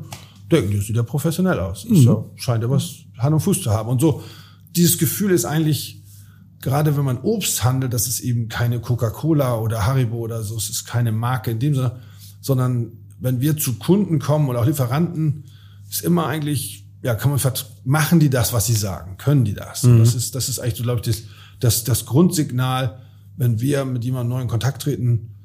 [0.52, 1.86] denken die, das sieht ja professionell aus.
[1.86, 2.26] Mhm.
[2.36, 3.90] scheint ja was Hand und Fuß zu haben.
[3.90, 4.22] Und so,
[4.76, 6.04] dieses Gefühl ist eigentlich,
[6.62, 10.70] gerade wenn man Obst handelt, das ist eben keine Coca-Cola oder Haribo oder so, es
[10.70, 12.00] ist keine Marke in dem Sinne,
[12.42, 15.46] sondern wenn wir zu Kunden kommen oder auch Lieferanten,
[15.90, 17.40] ist immer eigentlich, ja, kann man,
[17.86, 19.18] machen die das, was sie sagen?
[19.18, 19.84] Können die das?
[19.84, 20.00] Mhm.
[20.00, 21.24] Das ist, das ist eigentlich so, glaube ich, das,
[21.60, 23.02] das, das Grundsignal,
[23.38, 25.37] wenn wir mit jemandem neu in Kontakt treten,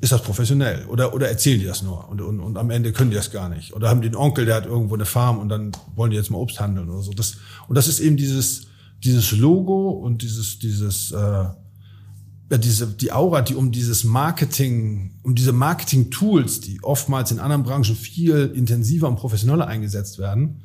[0.00, 0.86] ist das professionell?
[0.86, 2.08] Oder, oder erzählen die das nur?
[2.08, 3.74] Und, und, und am Ende können die das gar nicht.
[3.74, 6.38] Oder haben einen Onkel, der hat irgendwo eine Farm und dann wollen die jetzt mal
[6.38, 7.12] Obst handeln oder so.
[7.12, 7.36] Das,
[7.68, 8.66] und das ist eben dieses,
[9.04, 15.34] dieses Logo und dieses, dieses, äh, ja, diese, die Aura, die um dieses Marketing, um
[15.34, 20.62] diese Marketing-Tools, die oftmals in anderen Branchen viel intensiver und professioneller eingesetzt werden,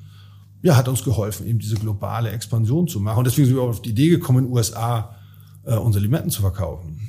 [0.61, 3.19] ja, hat uns geholfen, eben diese globale Expansion zu machen.
[3.19, 5.15] Und deswegen sind wir auf die Idee gekommen, in den USA
[5.65, 7.01] äh, unsere Limetten zu verkaufen.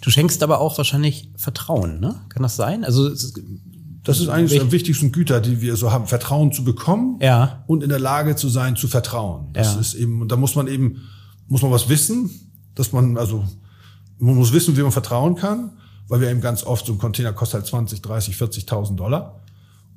[0.00, 2.20] Du schenkst aber auch wahrscheinlich Vertrauen, ne?
[2.28, 2.84] Kann das sein?
[2.84, 3.10] Also
[4.04, 7.62] das ist eigentlich die wichtigsten Güter, die wir so haben, Vertrauen zu bekommen ja.
[7.68, 9.50] und in der Lage zu sein, zu vertrauen.
[9.52, 9.80] Das ja.
[9.80, 11.02] ist eben, da muss man eben,
[11.46, 12.30] muss man was wissen,
[12.74, 13.44] dass man, also,
[14.18, 15.72] man muss wissen, wie man vertrauen kann,
[16.08, 19.40] weil wir eben ganz oft so ein Container kostet halt 20, 30, 40.000 Dollar.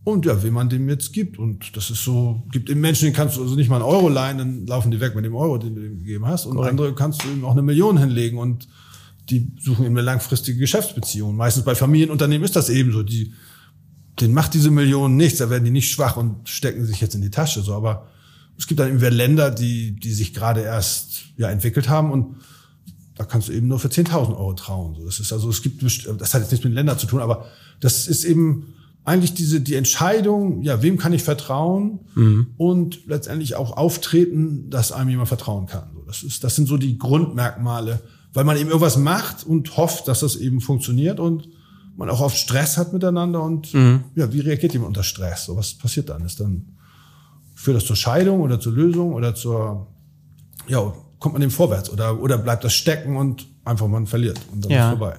[0.04, 1.40] Und ja, wie man dem jetzt gibt.
[1.40, 4.08] Und das ist so, gibt eben Menschen, denen kannst du also nicht mal einen Euro
[4.08, 6.46] leihen, dann laufen die weg mit dem Euro, den du dem gegeben hast.
[6.46, 6.70] Und Correct.
[6.70, 8.68] andere kannst du eben auch eine Million hinlegen und
[9.30, 11.36] die suchen eben eine langfristige Geschäftsbeziehung.
[11.36, 13.04] Meistens bei Familienunternehmen ist das eben so.
[13.04, 13.34] Die,
[14.20, 17.22] denen macht diese Million nichts, da werden die nicht schwach und stecken sich jetzt in
[17.22, 17.62] die Tasche.
[17.62, 18.08] So, aber
[18.58, 22.38] es gibt dann eben Länder, die, die sich gerade erst ja, entwickelt haben und
[23.16, 24.96] da kannst du eben nur für 10.000 Euro trauen.
[24.96, 27.46] So, das ist also, es gibt, das hat jetzt nichts mit Ländern zu tun, aber
[27.80, 28.74] das ist eben
[29.06, 32.48] eigentlich diese, die Entscheidung, ja, wem kann ich vertrauen mhm.
[32.58, 35.90] und letztendlich auch auftreten, dass einem jemand vertrauen kann.
[35.94, 38.02] So, das ist, das sind so die Grundmerkmale,
[38.36, 41.50] weil man eben irgendwas macht und hofft, dass das eben funktioniert und
[41.96, 44.04] man auch oft Stress hat miteinander und mhm.
[44.16, 45.46] ja, wie reagiert jemand unter Stress?
[45.46, 46.24] So was passiert dann?
[46.26, 46.76] Ist dann
[47.56, 49.88] führt das zur Scheidung oder zur Lösung oder zur
[50.68, 54.66] ja kommt man dem vorwärts oder oder bleibt das stecken und einfach man verliert und
[54.66, 54.92] dann ja.
[54.92, 55.18] ist vorbei.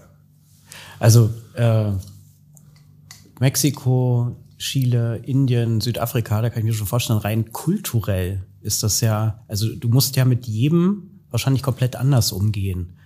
[0.98, 1.92] Also äh,
[3.40, 9.42] Mexiko, Chile, Indien, Südafrika, da kann ich mir schon vorstellen, rein kulturell ist das ja,
[9.48, 12.96] also du musst ja mit jedem wahrscheinlich komplett anders umgehen.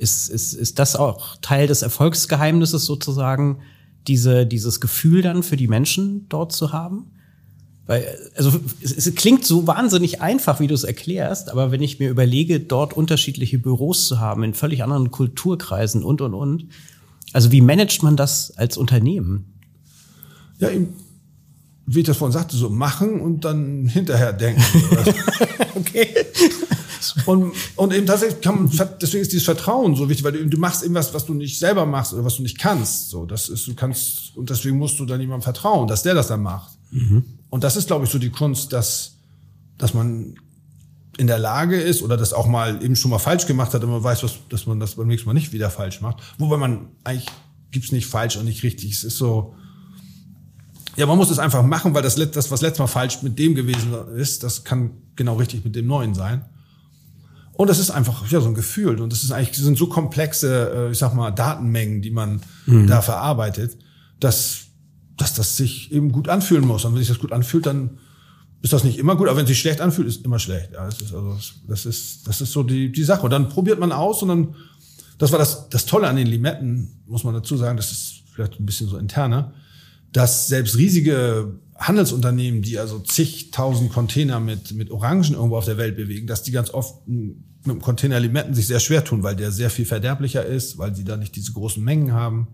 [0.00, 3.58] Ist, ist, ist das auch Teil des Erfolgsgeheimnisses sozusagen,
[4.06, 7.10] diese, dieses Gefühl dann für die Menschen dort zu haben?
[7.84, 11.98] Weil, also es, es klingt so wahnsinnig einfach, wie du es erklärst, aber wenn ich
[11.98, 16.68] mir überlege, dort unterschiedliche Büros zu haben, in völlig anderen Kulturkreisen und und und.
[17.34, 19.52] Also wie managt man das als Unternehmen?
[20.60, 20.70] Ja,
[21.84, 24.62] wie ich das vorhin sagte, so machen und dann hinterher denken.
[25.74, 26.08] okay.
[27.26, 30.58] Und, und eben tatsächlich kann man, deswegen ist dieses Vertrauen so wichtig, weil du, du
[30.58, 33.10] machst irgendwas, was du nicht selber machst oder was du nicht kannst.
[33.10, 36.28] So, das ist, du kannst, und deswegen musst du dann jemandem vertrauen, dass der das
[36.28, 36.72] dann macht.
[36.90, 37.24] Mhm.
[37.50, 39.16] Und das ist, glaube ich, so die Kunst, dass,
[39.78, 40.34] dass man
[41.16, 43.90] in der Lage ist oder das auch mal eben schon mal falsch gemacht hat und
[43.90, 46.22] man weiß, was, dass man das beim nächsten Mal nicht wieder falsch macht.
[46.38, 47.26] Wobei man eigentlich
[47.70, 48.92] gibt's nicht falsch und nicht richtig.
[48.92, 49.54] Es ist so,
[50.96, 53.54] ja, man muss es einfach machen, weil das, das, was letztes Mal falsch mit dem
[53.54, 56.44] gewesen ist, das kann genau richtig mit dem Neuen sein.
[57.60, 58.98] Und das ist einfach ja so ein Gefühl.
[59.02, 62.40] Und das ist eigentlich das sind so komplexe, äh, ich sag mal, Datenmengen, die man
[62.64, 62.86] mhm.
[62.86, 63.76] da verarbeitet,
[64.18, 64.60] dass,
[65.18, 66.86] dass das sich eben gut anfühlen muss.
[66.86, 67.98] Und wenn sich das gut anfühlt, dann
[68.62, 69.28] ist das nicht immer gut.
[69.28, 70.70] Aber wenn es sich schlecht anfühlt, ist immer schlecht.
[70.72, 71.36] Ja, das ist also
[71.68, 73.24] das ist das ist so die die Sache.
[73.24, 74.54] Und dann probiert man aus und dann
[75.18, 77.76] das war das das Tolle an den Limetten, muss man dazu sagen.
[77.76, 79.52] Das ist vielleicht ein bisschen so interner,
[80.14, 85.96] dass selbst riesige Handelsunternehmen, die also zigtausend Container mit, mit Orangen irgendwo auf der Welt
[85.96, 87.06] bewegen, dass die ganz oft
[87.64, 90.94] mit dem Container Limetten sich sehr schwer tun, weil der sehr viel verderblicher ist, weil
[90.94, 92.48] sie da nicht diese großen Mengen haben.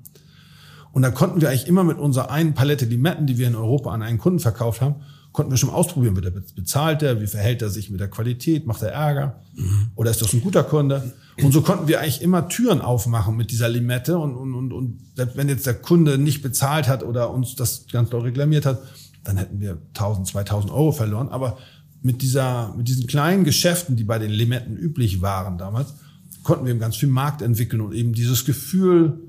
[0.93, 3.91] Und da konnten wir eigentlich immer mit unserer einen Palette Limetten, die wir in Europa
[3.91, 4.97] an einen Kunden verkauft haben,
[5.33, 8.67] konnten wir schon ausprobieren, wird er bezahlt er, wie verhält er sich mit der Qualität,
[8.67, 9.91] macht er Ärger mhm.
[9.95, 11.13] oder ist das ein guter Kunde?
[11.43, 14.99] Und so konnten wir eigentlich immer Türen aufmachen mit dieser Limette und, und, und, und
[15.15, 18.81] selbst wenn jetzt der Kunde nicht bezahlt hat oder uns das ganz doll reklamiert hat,
[19.25, 21.29] dann hätten wir 1000, 2000 Euro verloren.
[21.29, 21.59] Aber
[22.03, 25.95] mit dieser, mit diesen kleinen Geschäften, die bei den Limetten üblich waren damals,
[26.43, 29.21] konnten wir eben ganz viel Markt entwickeln und eben dieses Gefühl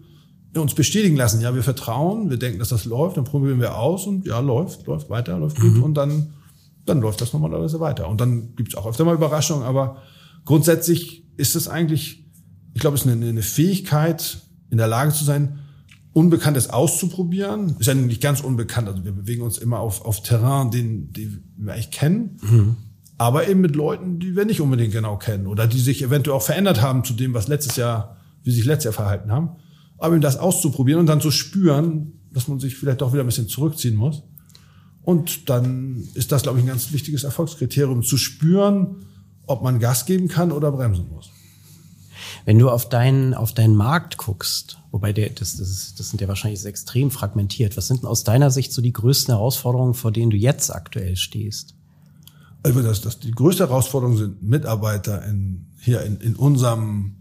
[0.62, 1.42] uns bestätigen lassen.
[1.42, 4.86] Ja, wir vertrauen, wir denken, dass das läuft, dann probieren wir aus und ja, läuft,
[4.88, 5.84] läuft weiter, läuft gut mhm.
[5.84, 6.34] und dann,
[6.86, 8.08] dann läuft das normalerweise weiter.
[8.08, 10.02] Und dann gibt's auch öfter mal Überraschungen, aber
[10.46, 12.26] grundsätzlich ist es eigentlich,
[12.74, 15.60] ich glaube, es ist eine, eine Fähigkeit, in der Lage zu sein,
[16.18, 17.76] Unbekanntes auszuprobieren.
[17.78, 18.88] Ist ja nicht ganz unbekannt.
[18.88, 22.40] Also wir bewegen uns immer auf, auf Terrain, den, den wir eigentlich kennen.
[22.42, 22.76] Mhm.
[23.20, 26.42] Aber eben mit Leuten, die wir nicht unbedingt genau kennen oder die sich eventuell auch
[26.42, 29.58] verändert haben zu dem, was letztes Jahr, wie sie sich letztes Jahr verhalten haben.
[30.00, 33.28] Aber eben das auszuprobieren und dann zu spüren, dass man sich vielleicht doch wieder ein
[33.28, 34.24] bisschen zurückziehen muss.
[35.04, 39.06] Und dann ist das, glaube ich, ein ganz wichtiges Erfolgskriterium, zu spüren,
[39.46, 41.30] ob man Gas geben kann oder bremsen muss.
[42.48, 46.22] Wenn du auf deinen, auf deinen Markt guckst, wobei der, das, das, ist, das sind
[46.22, 50.14] ja wahrscheinlich extrem fragmentiert, was sind denn aus deiner Sicht so die größten Herausforderungen, vor
[50.14, 51.76] denen du jetzt aktuell stehst?
[52.64, 57.18] Also das, das, die größte Herausforderung sind Mitarbeiter in, hier in, in unserem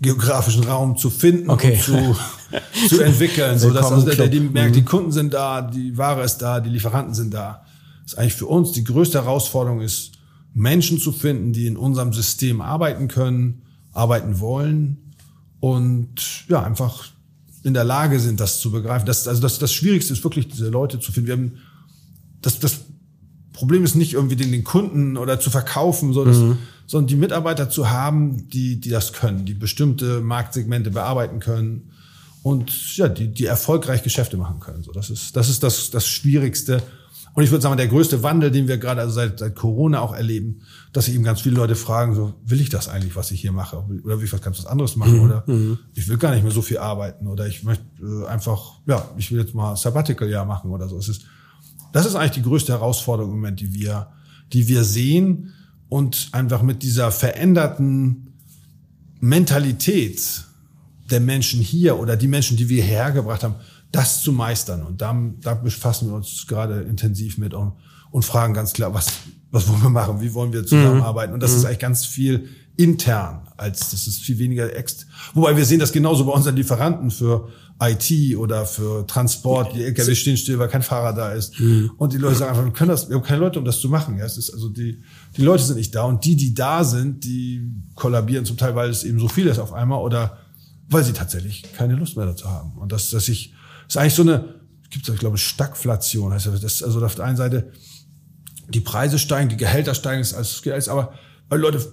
[0.00, 1.72] geografischen Raum zu finden okay.
[1.74, 2.16] und zu,
[2.88, 3.58] zu entwickeln.
[3.58, 4.86] so dass also der, die merkt, die mhm.
[4.86, 7.66] Kunden sind da, die Ware ist da, die Lieferanten sind da.
[8.04, 10.12] Das ist eigentlich für uns die größte Herausforderung ist,
[10.54, 13.62] Menschen zu finden, die in unserem System arbeiten können,
[13.92, 15.12] arbeiten wollen
[15.60, 17.08] und ja, einfach
[17.62, 19.06] in der Lage sind, das zu begreifen.
[19.06, 21.26] Das, also das, das Schwierigste ist wirklich, diese Leute zu finden.
[21.28, 21.52] Wir haben,
[22.40, 22.80] das, das
[23.52, 26.58] Problem ist nicht irgendwie den, den Kunden oder zu verkaufen, so dass, mhm.
[26.86, 31.90] sondern die Mitarbeiter zu haben, die, die das können, die bestimmte Marktsegmente bearbeiten können
[32.42, 34.82] und ja, die, die erfolgreich Geschäfte machen können.
[34.82, 36.82] So, das ist, das ist das, das Schwierigste.
[37.34, 40.14] Und ich würde sagen, der größte Wandel, den wir gerade also seit, seit Corona auch
[40.14, 40.60] erleben,
[40.92, 43.52] dass sich eben ganz viele Leute fragen, so, will ich das eigentlich, was ich hier
[43.52, 43.84] mache?
[44.04, 45.16] Oder will ich was ganz anderes machen?
[45.16, 45.22] Mhm.
[45.22, 45.78] Oder mhm.
[45.94, 47.26] ich will gar nicht mehr so viel arbeiten.
[47.26, 50.98] Oder ich möchte äh, einfach, ja, ich will jetzt mal Sabbatical-Jahr machen oder so.
[50.98, 51.22] Es ist,
[51.92, 54.08] das ist eigentlich die größte Herausforderung im Moment, die wir,
[54.52, 55.54] die wir sehen.
[55.88, 58.34] Und einfach mit dieser veränderten
[59.20, 60.44] Mentalität
[61.10, 63.54] der Menschen hier oder die Menschen, die wir hergebracht haben,
[63.92, 64.82] das zu meistern.
[64.82, 67.74] Und da, da befassen wir uns gerade intensiv mit und,
[68.10, 69.08] und fragen ganz klar, was,
[69.50, 71.32] was wollen wir machen, wie wollen wir zusammenarbeiten.
[71.32, 71.58] Und das mhm.
[71.58, 75.06] ist eigentlich ganz viel intern, als das ist viel weniger ext.
[75.34, 77.48] Wobei wir sehen das genauso bei unseren Lieferanten für
[77.80, 79.74] IT oder für Transport.
[79.74, 81.58] Die LKW stehen still, weil kein Fahrer da ist.
[81.60, 81.90] Mhm.
[81.98, 83.88] Und die Leute sagen einfach, wir können das, wir haben keine Leute, um das zu
[83.88, 84.18] machen.
[84.18, 85.02] Ja, es ist also die,
[85.36, 88.88] die Leute sind nicht da und die, die da sind, die kollabieren zum Teil, weil
[88.88, 90.38] es eben so viel ist auf einmal oder
[90.88, 92.72] weil sie tatsächlich keine Lust mehr dazu haben.
[92.78, 93.52] Und dass, dass ich
[93.92, 94.54] ist eigentlich so eine,
[94.88, 96.82] gibt es, ich glaube, Stagflation heißt das.
[96.82, 97.72] Also auf der einen Seite
[98.68, 101.12] die Preise steigen, die Gehälter steigen, ist alles, alles aber
[101.50, 101.92] weil Leute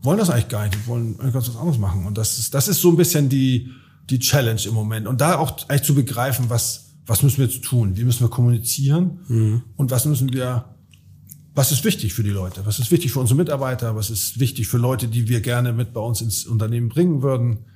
[0.00, 2.06] wollen das eigentlich gar nicht, die wollen ganz was anderes machen.
[2.06, 3.70] Und das ist, das ist so ein bisschen die,
[4.08, 5.06] die Challenge im Moment.
[5.06, 7.96] Und da auch eigentlich zu begreifen, was, was müssen wir jetzt tun?
[7.96, 9.18] Wie müssen wir kommunizieren?
[9.28, 9.62] Mhm.
[9.76, 10.64] Und was müssen wir,
[11.54, 12.64] was ist wichtig für die Leute?
[12.64, 13.94] Was ist wichtig für unsere Mitarbeiter?
[13.94, 17.66] Was ist wichtig für Leute, die wir gerne mit bei uns ins Unternehmen bringen würden?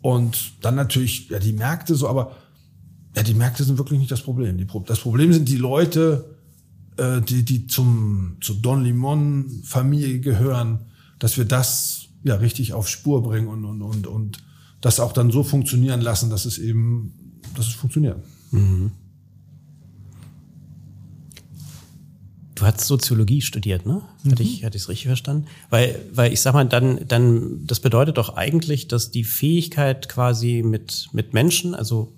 [0.00, 2.36] Und dann natürlich, ja, die Märkte so, aber
[3.16, 4.58] Ja, die Märkte sind wirklich nicht das Problem.
[4.58, 6.36] Die, das Problem sind die Leute,
[6.98, 10.80] äh, die, die zum, zur Don Limon Familie gehören,
[11.18, 14.38] dass wir das ja richtig auf Spur bringen und, und, und, und
[14.82, 18.18] das auch dann so funktionieren lassen, dass es eben, dass es funktioniert.
[18.50, 18.90] Mhm.
[22.54, 24.02] Du hast Soziologie studiert, ne?
[24.24, 24.30] Mhm.
[24.30, 25.46] Hatte ich, hatte ich es richtig verstanden?
[25.70, 30.62] Weil, weil ich sag mal, dann, dann, das bedeutet doch eigentlich, dass die Fähigkeit quasi
[30.62, 32.12] mit, mit Menschen, also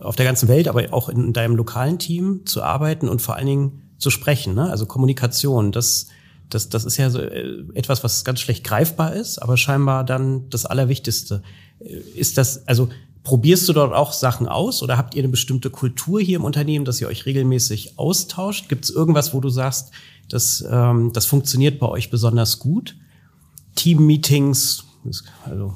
[0.00, 3.46] auf der ganzen Welt, aber auch in deinem lokalen Team zu arbeiten und vor allen
[3.46, 4.70] Dingen zu sprechen, ne?
[4.70, 6.08] Also Kommunikation, das,
[6.50, 10.48] das, das ist ja so äh, etwas, was ganz schlecht greifbar ist, aber scheinbar dann
[10.50, 11.42] das Allerwichtigste.
[11.80, 12.88] Äh, ist das, also
[13.26, 16.84] Probierst du dort auch Sachen aus oder habt ihr eine bestimmte Kultur hier im Unternehmen,
[16.84, 18.68] dass ihr euch regelmäßig austauscht?
[18.68, 19.90] Gibt es irgendwas, wo du sagst,
[20.28, 22.94] das, ähm, das funktioniert bei euch besonders gut?
[23.74, 24.84] Team-Meetings,
[25.44, 25.74] also.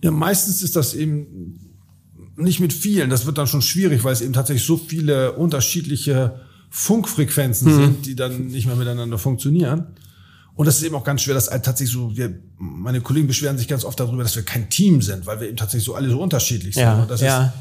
[0.00, 1.61] Ja, meistens ist das eben
[2.36, 3.10] nicht mit vielen.
[3.10, 6.40] Das wird dann schon schwierig, weil es eben tatsächlich so viele unterschiedliche
[6.70, 7.76] Funkfrequenzen hm.
[7.76, 9.86] sind, die dann nicht mehr miteinander funktionieren.
[10.54, 13.56] Und das ist eben auch ganz schwer, dass halt tatsächlich so, wir, meine Kollegen beschweren
[13.56, 16.10] sich ganz oft darüber, dass wir kein Team sind, weil wir eben tatsächlich so alle
[16.10, 16.84] so unterschiedlich sind.
[16.84, 17.46] Ja, und das ja.
[17.46, 17.52] ist,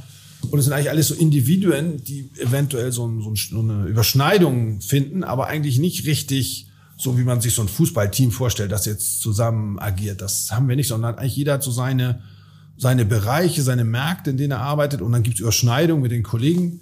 [0.50, 5.24] und es sind eigentlich alles so Individuen, die eventuell so, ein, so eine Überschneidung finden,
[5.24, 9.80] aber eigentlich nicht richtig so, wie man sich so ein Fußballteam vorstellt, das jetzt zusammen
[9.80, 10.22] agiert.
[10.22, 12.22] Das haben wir nicht, sondern eigentlich jeder hat so seine,
[12.82, 16.24] seine Bereiche, seine Märkte, in denen er arbeitet und dann gibt es Überschneidungen mit den
[16.24, 16.82] Kollegen,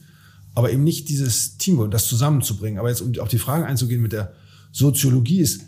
[0.56, 2.80] aber eben nicht dieses Team, das zusammenzubringen.
[2.80, 4.32] Aber jetzt, um auf die Frage einzugehen mit der
[4.72, 5.64] Soziologie ist,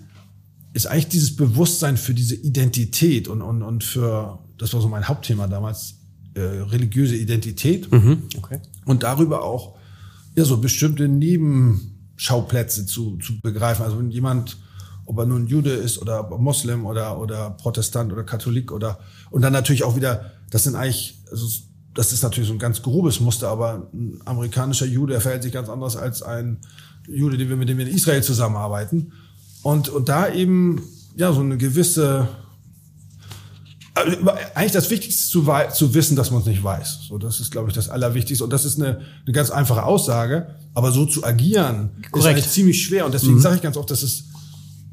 [0.71, 5.05] ist eigentlich dieses Bewusstsein für diese Identität und, und, und für, das war so mein
[5.05, 5.95] Hauptthema damals,
[6.33, 7.91] äh, religiöse Identität.
[7.91, 8.61] Mhm, okay.
[8.85, 9.75] Und darüber auch
[10.35, 13.83] ja, so bestimmte Nebenschauplätze zu, zu begreifen.
[13.83, 14.55] Also wenn jemand,
[15.05, 19.53] ob er nun Jude ist oder Moslem oder, oder Protestant oder Katholik oder, und dann
[19.53, 21.47] natürlich auch wieder, das sind eigentlich, also
[21.93, 25.51] das ist natürlich so ein ganz grobes Muster, aber ein amerikanischer Jude, der verhält sich
[25.51, 26.59] ganz anders als ein
[27.07, 29.11] Jude, den wir, mit dem wir in Israel zusammenarbeiten.
[29.63, 30.81] Und, und da eben,
[31.15, 32.29] ja, so eine gewisse,
[33.93, 34.17] also
[34.55, 37.07] eigentlich das Wichtigste zu, zu wissen, dass man es nicht weiß.
[37.09, 38.43] So, das ist, glaube ich, das Allerwichtigste.
[38.43, 40.55] Und das ist eine, eine ganz einfache Aussage.
[40.73, 42.15] Aber so zu agieren, Korrekt.
[42.15, 43.05] ist eigentlich ziemlich schwer.
[43.05, 43.41] Und deswegen mhm.
[43.41, 44.25] sage ich ganz oft, dass es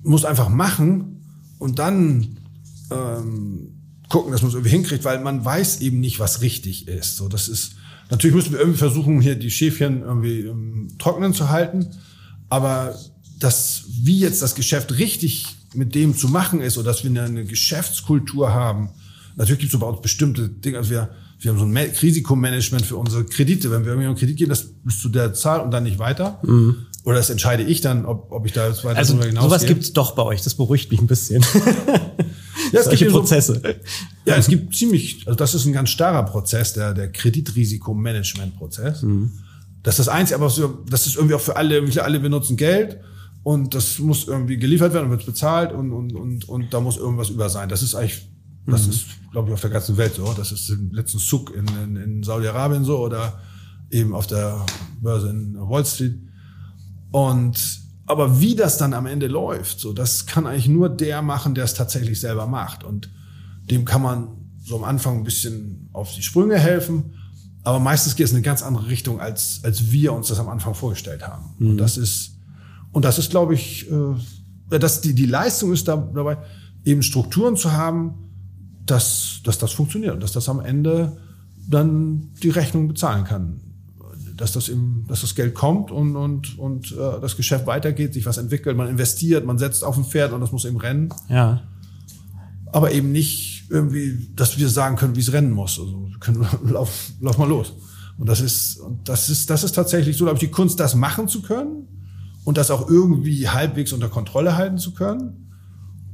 [0.03, 1.25] muss einfach machen
[1.59, 2.39] und dann
[2.91, 3.75] ähm,
[4.09, 7.17] gucken, dass man es irgendwie hinkriegt, weil man weiß eben nicht, was richtig ist.
[7.17, 7.75] So, das ist
[8.11, 11.87] natürlich müssen wir irgendwie versuchen, hier die Schäfchen irgendwie ähm, trocknen zu halten.
[12.49, 12.99] Aber
[13.39, 17.45] dass wie jetzt das Geschäft richtig mit dem zu machen ist oder dass wir eine,
[17.45, 18.91] Geschäftskultur haben.
[19.37, 20.79] Natürlich gibt es bei uns bestimmte Dinge.
[20.79, 23.71] Also wir, wir haben so ein Risikomanagement für unsere Kredite.
[23.71, 26.41] Wenn wir irgendwie einen Kredit geben, das bis zu der Zahl und dann nicht weiter.
[26.43, 26.87] Mhm.
[27.09, 29.65] Oder das entscheide ich dann, ob, ob ich da jetzt weiter also, drüber hinaus Sowas
[29.65, 30.43] gibt es doch bei euch.
[30.43, 31.43] Das beruhigt mich ein bisschen.
[32.71, 33.63] ja, es gibt Prozesse.
[33.65, 33.69] So,
[34.27, 39.05] ja, es gibt ziemlich, also das ist ein ganz starrer Prozess, der, der Kreditrisikomanagement-Prozess.
[39.05, 39.33] Mhm.
[39.83, 40.53] Das ist das Einzige, aber
[40.91, 42.99] das ist irgendwie auch für alle, alle benutzen Geld
[43.43, 46.99] und das muss irgendwie geliefert werden und wird bezahlt und, und, und, und da muss
[46.99, 47.71] irgendwas über sein.
[47.71, 48.29] Das ist eigentlich,
[48.67, 48.93] das mhm.
[48.93, 50.31] ist, glaube ich, auf der ganzen Welt so.
[50.37, 53.41] Das ist im letzten Zug in, in, in Saudi-Arabien so oder
[53.91, 54.67] eben auf der
[55.01, 56.28] Börse in Wall Street.
[57.11, 61.55] Und aber wie das dann am Ende läuft, so das kann eigentlich nur der machen,
[61.55, 62.83] der es tatsächlich selber macht.
[62.83, 63.11] Und
[63.71, 64.29] dem kann man
[64.65, 67.15] so am Anfang ein bisschen auf die Sprünge helfen.
[67.65, 70.49] Aber meistens geht es in eine ganz andere Richtung, als, als wir uns das am
[70.49, 71.55] Anfang vorgestellt haben.
[71.59, 71.71] Mhm.
[71.71, 72.39] Und das ist,
[72.93, 76.39] und das ist, glaube ich, äh, dass die, die Leistung ist da, dabei,
[76.85, 78.15] eben Strukturen zu haben,
[78.87, 81.19] dass, dass das funktioniert und dass das am Ende
[81.69, 83.61] dann die Rechnung bezahlen kann.
[84.39, 88.25] Dass das, eben, dass das Geld kommt und, und, und äh, das Geschäft weitergeht, sich
[88.25, 91.11] was entwickelt, man investiert, man setzt auf ein Pferd und das muss eben rennen.
[91.29, 91.63] Ja.
[92.73, 95.79] Aber eben nicht irgendwie, dass wir sagen können, wie es rennen muss.
[95.79, 97.75] Also können, lauf, lauf mal los.
[98.17, 100.95] Und das ist, und das ist, das ist tatsächlich so, glaube ich, die Kunst, das
[100.95, 101.87] machen zu können
[102.45, 105.48] und das auch irgendwie halbwegs unter Kontrolle halten zu können.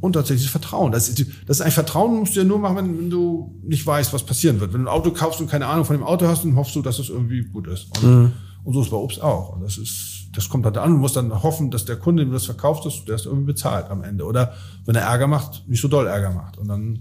[0.05, 0.93] Und tatsächlich Vertrauen.
[0.93, 4.12] Das ist, das ist ein Vertrauen, musst du ja nur machen, wenn, du nicht weißt,
[4.12, 4.75] was passieren wird.
[4.75, 6.83] Wenn du ein Auto kaufst und keine Ahnung von dem Auto hast, dann hoffst du,
[6.83, 7.87] dass es irgendwie gut ist.
[7.97, 8.33] Und, mhm.
[8.64, 9.57] und so ist bei Obst auch.
[9.57, 10.90] Und das ist, das kommt halt an.
[10.90, 13.46] Du musst dann hoffen, dass der Kunde, dem du das verkaufst, dass der es irgendwie
[13.46, 14.27] bezahlt am Ende.
[14.27, 14.52] Oder
[14.85, 16.59] wenn er Ärger macht, nicht so doll Ärger macht.
[16.59, 16.98] Und dann,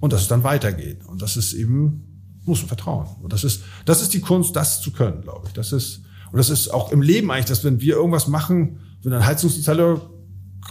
[0.00, 1.06] und dass es dann weitergeht.
[1.06, 3.06] Und das ist eben, muss Vertrauen.
[3.22, 5.52] Und das ist, das ist die Kunst, das zu können, glaube ich.
[5.52, 6.02] Das ist,
[6.32, 9.26] und das ist auch im Leben eigentlich, dass wenn wir irgendwas machen, wenn du einen
[9.26, 10.10] Heizungsinstallateur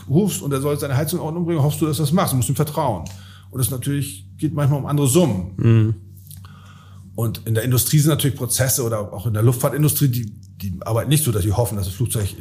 [0.10, 2.32] rufst und er soll seine Heizung in Ordnung bringen, hoffst du, dass das macht.
[2.32, 3.06] Du musst ihm vertrauen.
[3.52, 5.54] Und das natürlich geht manchmal um andere Summen.
[5.58, 5.96] Mhm.
[7.16, 10.32] Und in der Industrie sind natürlich Prozesse oder auch in der Luftfahrtindustrie, die,
[10.62, 12.34] die arbeiten nicht so, dass sie hoffen, dass das Flugzeug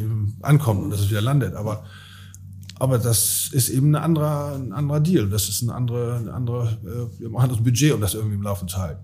[0.43, 1.55] ankommt und dass es wieder landet.
[1.55, 1.85] Aber,
[2.79, 5.29] aber das ist eben ein anderer, ein anderer Deal.
[5.29, 8.43] Das ist ein andere, ein andere, äh, wir machen das Budget, um das irgendwie im
[8.43, 9.03] Laufen zu halten.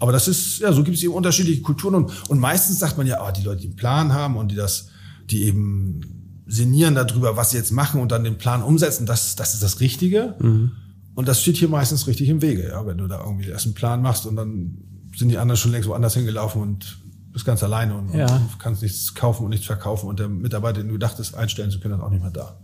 [0.00, 3.06] Aber das ist, ja, so gibt es eben unterschiedliche Kulturen und, und meistens sagt man
[3.06, 4.88] ja, oh, die Leute, die einen Plan haben und die das,
[5.28, 6.17] die eben
[6.48, 9.80] sinnieren darüber, was sie jetzt machen und dann den Plan umsetzen, das, das ist das
[9.80, 10.34] Richtige.
[10.40, 10.72] Mhm.
[11.14, 13.74] Und das steht hier meistens richtig im Wege, ja, wenn du da irgendwie erst einen
[13.74, 14.78] Plan machst und dann
[15.16, 16.98] sind die anderen schon längst woanders hingelaufen und
[17.32, 18.36] bist ganz alleine und, ja.
[18.36, 21.80] und kannst nichts kaufen und nichts verkaufen und der Mitarbeiter, den du dachtest einstellen zu
[21.80, 22.58] können, ist auch nicht mehr da.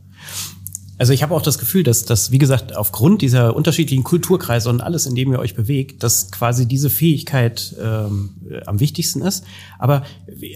[0.96, 4.80] Also ich habe auch das Gefühl, dass das, wie gesagt, aufgrund dieser unterschiedlichen Kulturkreise und
[4.80, 8.30] alles, in dem ihr euch bewegt, dass quasi diese Fähigkeit ähm,
[8.66, 9.44] am wichtigsten ist.
[9.78, 10.04] Aber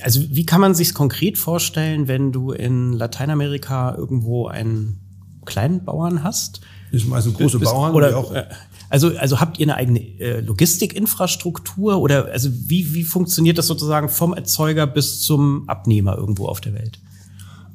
[0.02, 5.00] also wie kann man sich konkret vorstellen, wenn du in Lateinamerika irgendwo einen
[5.44, 6.60] kleinen Bauern hast?
[6.92, 7.94] Das sind meistens große bist, Bauern.
[7.94, 8.44] Oder, auch, äh,
[8.90, 14.08] also, also habt ihr eine eigene äh, Logistikinfrastruktur oder also wie, wie funktioniert das sozusagen
[14.08, 17.00] vom Erzeuger bis zum Abnehmer irgendwo auf der Welt?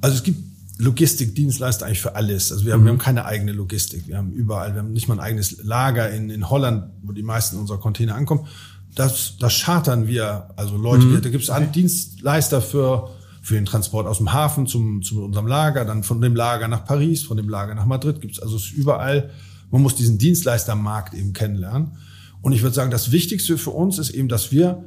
[0.01, 2.51] Also es gibt Logistikdienstleister eigentlich für alles.
[2.51, 2.85] Also wir haben, mhm.
[2.85, 4.07] wir haben keine eigene Logistik.
[4.07, 7.23] Wir haben überall, wir haben nicht mal ein eigenes Lager in, in Holland, wo die
[7.23, 8.47] meisten unserer Container ankommen.
[8.95, 11.21] Das, das chartern wir, also Leute, mhm.
[11.21, 11.67] da gibt es okay.
[11.73, 13.09] Dienstleister für,
[13.41, 16.85] für den Transport aus dem Hafen zum, zu unserem Lager, dann von dem Lager nach
[16.85, 19.31] Paris, von dem Lager nach Madrid gibt's also es überall.
[19.71, 21.97] Man muss diesen Dienstleistermarkt eben kennenlernen.
[22.41, 24.83] Und ich würde sagen, das Wichtigste für uns ist eben, dass wir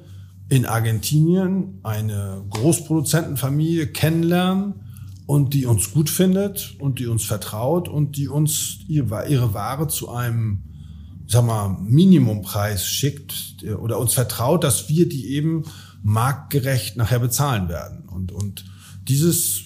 [0.49, 4.75] in Argentinien eine Großproduzentenfamilie kennenlernen,
[5.27, 10.09] und die uns gut findet und die uns vertraut und die uns ihre Ware zu
[10.09, 10.63] einem,
[11.27, 15.65] sag mal, Minimumpreis schickt oder uns vertraut, dass wir die eben
[16.03, 18.09] marktgerecht nachher bezahlen werden.
[18.09, 18.65] Und, und
[19.03, 19.63] dieses,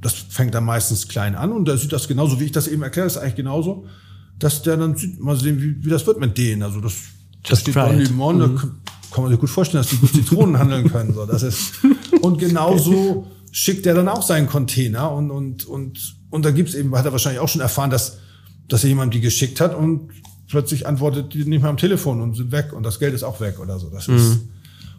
[0.00, 2.82] das fängt dann meistens klein an und da sieht das genauso, wie ich das eben
[2.82, 3.86] erkläre, ist eigentlich genauso,
[4.38, 6.62] dass der dann sieht, mal sehen, wie, wie das wird mit denen.
[6.62, 6.94] Also das,
[7.48, 8.40] das steht Don Limon, mhm.
[8.40, 8.62] da
[9.10, 11.12] kann man sich gut vorstellen, dass die gut Zitronen handeln können.
[11.12, 11.80] So, das ist,
[12.20, 16.92] und genauso schickt er dann auch seinen Container und, und, und, und da gibt's eben,
[16.96, 18.18] hat er wahrscheinlich auch schon erfahren, dass,
[18.66, 20.10] dass er jemand die geschickt hat und
[20.48, 23.38] plötzlich antwortet die nicht mehr am Telefon und sind weg und das Geld ist auch
[23.38, 23.90] weg oder so.
[23.90, 24.16] Das mhm.
[24.16, 24.40] ist,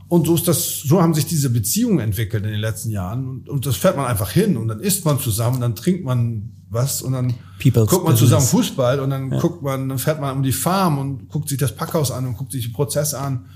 [0.07, 3.49] und so ist das, so haben sich diese Beziehungen entwickelt in den letzten Jahren und,
[3.49, 7.01] und das fährt man einfach hin und dann isst man zusammen, dann trinkt man was
[7.01, 9.39] und dann People's guckt man zusammen Fußball und dann ja.
[9.41, 12.37] guckt man, dann fährt man um die Farm und guckt sich das Packhaus an und
[12.37, 13.47] guckt sich die Prozesse an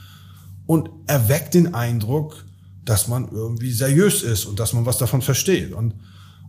[0.66, 2.44] und erweckt den Eindruck,
[2.90, 5.74] dass man irgendwie seriös ist und dass man was davon versteht.
[5.74, 5.94] Und,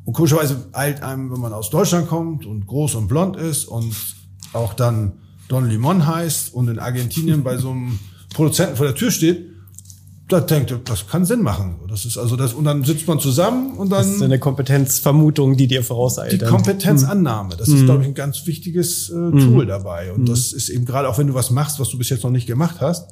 [0.06, 3.94] und komischerweise eilt einem, wenn man aus Deutschland kommt und groß und blond ist und
[4.54, 5.12] auch dann
[5.48, 7.98] Don Limon heißt und in Argentinien bei so einem
[8.32, 9.48] Produzenten vor der Tür steht,
[10.28, 11.74] da denkt er, das kann Sinn machen.
[11.88, 14.06] Das ist also das, und dann sitzt man zusammen und dann.
[14.06, 16.32] Das ist eine Kompetenzvermutung, die dir vorauseilt.
[16.32, 17.84] Die Kompetenzannahme, das ist, mhm.
[17.84, 19.68] glaube ich, ein ganz wichtiges äh, Tool mhm.
[19.68, 20.10] dabei.
[20.12, 20.26] Und mhm.
[20.26, 22.46] das ist eben gerade auch, wenn du was machst, was du bis jetzt noch nicht
[22.46, 23.10] gemacht hast,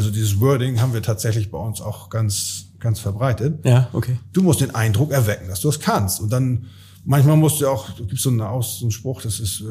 [0.00, 3.62] also dieses Wording haben wir tatsächlich bei uns auch ganz, ganz verbreitet.
[3.66, 4.16] Ja, okay.
[4.32, 6.22] Du musst den Eindruck erwecken, dass du es kannst.
[6.22, 6.68] Und dann,
[7.04, 9.66] manchmal musst du auch, du gibst so einen, Aus, so einen Spruch, das ist uh,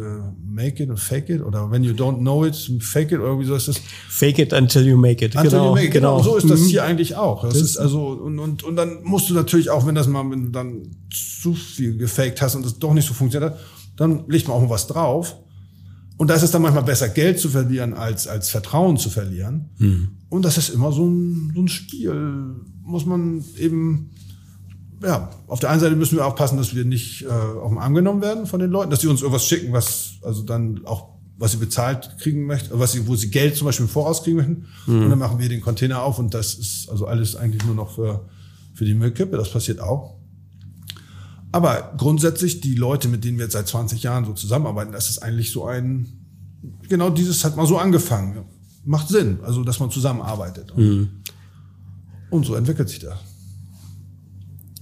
[0.45, 1.41] make it und fake it.
[1.41, 3.19] Oder when you don't know it, fake it.
[3.19, 3.81] Oder wie so ist das?
[4.07, 5.35] Fake it until you make it.
[5.35, 5.93] Until genau, you make it.
[5.93, 6.17] Genau.
[6.17, 6.29] genau.
[6.29, 6.65] So ist das mhm.
[6.67, 7.41] hier eigentlich auch.
[7.41, 10.29] Das, das ist also, und, und, und dann musst du natürlich auch, wenn das mal,
[10.29, 13.59] wenn du dann zu viel gefaked hast und das doch nicht so funktioniert hat,
[13.97, 15.37] dann legt man auch mal was drauf.
[16.19, 19.69] Und da ist es dann manchmal besser, Geld zu verlieren, als, als Vertrauen zu verlieren.
[19.77, 20.09] Mhm.
[20.27, 22.55] Und das ist immer so ein, so ein Spiel.
[22.83, 24.09] Muss man eben,
[25.01, 27.93] ja, auf der einen Seite müssen wir aufpassen, dass wir nicht äh, auf den Arm
[27.93, 31.51] genommen werden von den Leuten, dass sie uns irgendwas schicken, was also dann auch was
[31.51, 34.65] sie bezahlt kriegen möchten, was sie, wo sie Geld zum Beispiel vorauskriegen möchten.
[34.87, 35.03] Mhm.
[35.03, 37.95] Und dann machen wir den Container auf und das ist also alles eigentlich nur noch
[37.95, 38.25] für,
[38.73, 39.37] für die Müllkippe.
[39.37, 40.18] Das passiert auch.
[41.51, 45.19] Aber grundsätzlich, die Leute, mit denen wir jetzt seit 20 Jahren so zusammenarbeiten, das ist
[45.19, 46.07] eigentlich so ein,
[46.87, 48.45] genau dieses hat mal so angefangen.
[48.85, 50.75] Macht Sinn, also dass man zusammenarbeitet.
[50.77, 51.09] Mhm.
[52.29, 53.17] Und so entwickelt sich das.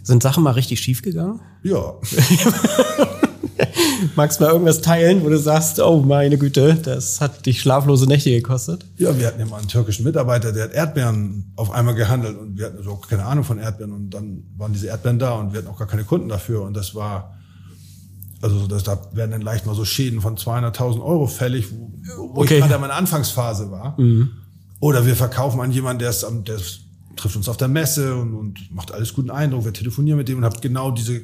[0.04, 1.40] Sind Sachen mal richtig schief gegangen?
[1.64, 1.96] Ja.
[4.16, 8.08] Magst du mal irgendwas teilen, wo du sagst, oh meine Güte, das hat dich schlaflose
[8.08, 8.86] Nächte gekostet?
[8.98, 12.58] Ja, wir hatten ja mal einen türkischen Mitarbeiter, der hat Erdbeeren auf einmal gehandelt und
[12.58, 15.60] wir hatten so keine Ahnung von Erdbeeren und dann waren diese Erdbeeren da und wir
[15.60, 17.38] hatten auch gar keine Kunden dafür und das war,
[18.42, 22.42] also das, da werden dann leicht mal so Schäden von 200.000 Euro fällig, wo, wo
[22.42, 22.56] okay.
[22.56, 24.00] ich gerade in meiner Anfangsphase war.
[24.00, 24.32] Mhm.
[24.80, 26.58] Oder wir verkaufen an jemanden, der ist, der
[27.16, 29.66] trifft uns auf der Messe und, und macht alles guten Eindruck.
[29.66, 31.22] Wir telefonieren mit dem und habt genau diese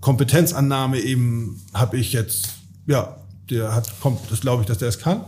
[0.00, 2.48] Kompetenzannahme eben habe ich jetzt,
[2.86, 3.16] ja,
[3.50, 5.24] der hat, kommt, das glaube ich, dass der es kann.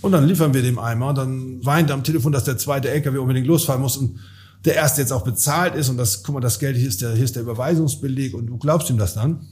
[0.00, 3.18] Und dann liefern wir dem einmal, dann weint er am Telefon, dass der zweite LKW
[3.18, 4.18] unbedingt losfahren muss und
[4.64, 7.14] der erste jetzt auch bezahlt ist und das, guck mal, das Geld, hier ist der,
[7.14, 9.46] hier ist der Überweisungsbeleg und du glaubst ihm das dann.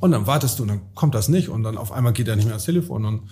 [0.00, 2.36] Und dann wartest du und dann kommt das nicht und dann auf einmal geht er
[2.36, 3.22] nicht mehr ans Telefon und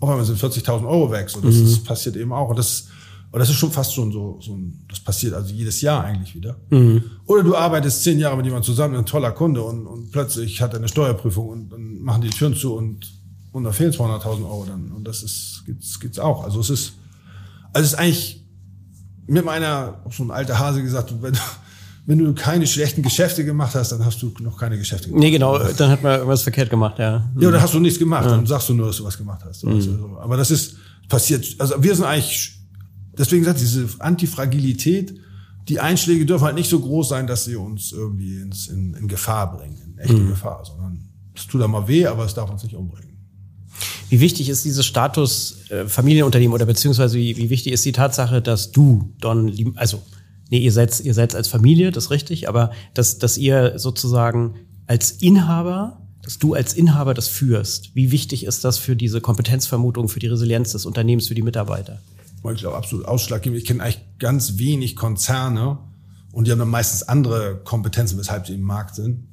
[0.00, 1.30] auf einmal sind 40.000 Euro weg.
[1.30, 1.64] So, das, mhm.
[1.64, 2.50] das passiert eben auch.
[2.50, 2.88] Und das,
[3.32, 6.34] aber das ist schon fast schon so, so ein, das passiert also jedes Jahr eigentlich
[6.34, 6.56] wieder.
[6.68, 7.02] Mhm.
[7.26, 10.74] Oder du arbeitest zehn Jahre mit jemandem zusammen, ein toller Kunde und, und plötzlich hat
[10.74, 13.10] er eine Steuerprüfung und dann machen die Türen zu und,
[13.52, 14.92] und da fehlen 200.000 Euro dann.
[14.92, 16.44] Und das ist, gibt's, gibt's auch.
[16.44, 16.92] Also es ist,
[17.72, 18.44] Also es ist eigentlich
[19.26, 21.34] mit meiner, so ein alter Hase gesagt, wenn,
[22.04, 25.22] wenn du keine schlechten Geschäfte gemacht hast, dann hast du noch keine Geschäfte gemacht.
[25.22, 27.30] Nee, genau, dann hat man irgendwas verkehrt gemacht, ja.
[27.38, 29.64] Ja, oder hast du nichts gemacht, dann sagst du nur, dass du was gemacht hast.
[29.64, 30.16] Mhm.
[30.20, 30.76] Aber das ist
[31.08, 32.58] passiert, also wir sind eigentlich,
[33.16, 35.14] deswegen sagt diese Antifragilität,
[35.68, 39.08] die Einschläge dürfen halt nicht so groß sein, dass sie uns irgendwie ins, in, in
[39.08, 40.30] Gefahr bringen, in echte mhm.
[40.30, 43.12] Gefahr, sondern es tut da mal weh, aber es darf uns nicht umbringen.
[44.08, 48.42] Wie wichtig ist dieses Status äh, Familienunternehmen oder beziehungsweise wie, wie wichtig ist die Tatsache,
[48.42, 50.02] dass du, Don, also
[50.50, 54.56] nee, ihr seid, ihr seid als Familie, das ist richtig, aber dass, dass ihr sozusagen
[54.86, 57.94] als Inhaber, dass du als Inhaber das führst.
[57.94, 62.02] Wie wichtig ist das für diese Kompetenzvermutung, für die Resilienz des Unternehmens, für die Mitarbeiter?
[62.50, 63.60] Ich glaube, absolut ausschlaggebend.
[63.60, 65.78] Ich kenne eigentlich ganz wenig Konzerne
[66.32, 69.28] und die haben dann meistens andere Kompetenzen, weshalb sie im Markt sind.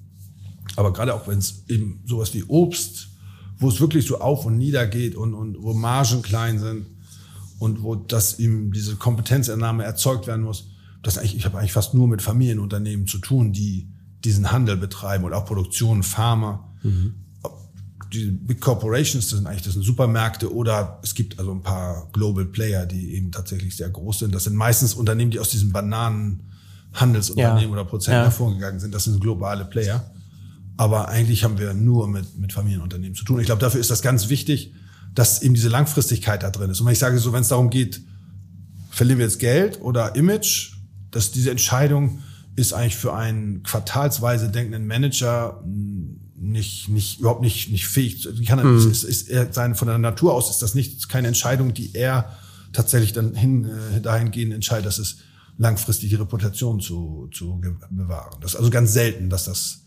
[0.76, 3.10] Aber gerade auch wenn es eben sowas wie Obst,
[3.58, 6.86] wo es wirklich so auf und nieder geht und, und wo Margen klein sind
[7.58, 10.70] und wo das eben diese Kompetenzernahme erzeugt werden muss,
[11.04, 13.90] das eigentlich, ich habe eigentlich fast nur mit Familienunternehmen zu tun, die
[14.24, 16.74] diesen Handel betreiben und auch Produktion, Pharma.
[16.84, 17.16] Mhm.
[18.14, 22.08] Die Big Corporations, das sind eigentlich das sind Supermärkte oder es gibt also ein paar
[22.12, 24.34] Global Player, die eben tatsächlich sehr groß sind.
[24.34, 27.82] Das sind meistens Unternehmen, die aus diesem Bananenhandelsunternehmen ja.
[27.82, 28.24] oder Prozent ja.
[28.24, 28.96] hervorgegangen sind.
[28.96, 30.10] Das sind globale Player.
[30.78, 33.40] Aber eigentlich haben wir nur mit, mit Familienunternehmen zu tun.
[33.40, 34.74] Ich glaube, dafür ist das ganz wichtig,
[35.14, 36.80] dass eben diese Langfristigkeit da drin ist.
[36.80, 38.02] Und wenn ich sage so, wenn es darum geht,
[38.90, 40.74] verlieren wir jetzt Geld oder Image,
[41.12, 42.20] dass diese Entscheidung
[42.56, 45.64] ist eigentlich für einen quartalsweise denkenden Manager
[46.40, 48.28] nicht, nicht, überhaupt nicht, nicht fähig.
[48.38, 48.78] Die kann, mhm.
[48.78, 52.38] ist, ist er sein, von der Natur aus ist das nicht, keine Entscheidung, die er
[52.74, 55.18] tatsächlich dann hin, äh, dahingehend entscheidet, dass es
[55.58, 57.60] langfristig die Reputation zu, zu
[57.90, 58.38] bewahren.
[58.42, 59.82] Das ist also ganz selten, dass das,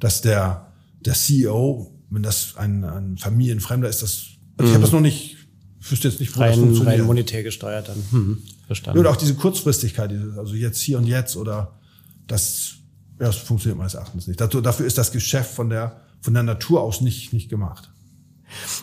[0.00, 0.72] dass der,
[1.04, 5.36] der CEO, wenn das ein, ein Familienfremder ist, das, also ich habe das noch nicht,
[5.80, 6.98] wüsste jetzt nicht, wo rein, das funktioniert.
[7.00, 8.02] Rein monetär gesteuert dann.
[8.10, 8.42] Hm.
[8.66, 8.98] Verstanden.
[8.98, 11.78] Oder auch diese Kurzfristigkeit, also jetzt hier und jetzt oder
[12.26, 12.77] das,
[13.18, 14.40] ja, das funktioniert meines Erachtens nicht.
[14.40, 17.90] Dafür ist das Geschäft von der, von der Natur aus nicht, nicht gemacht.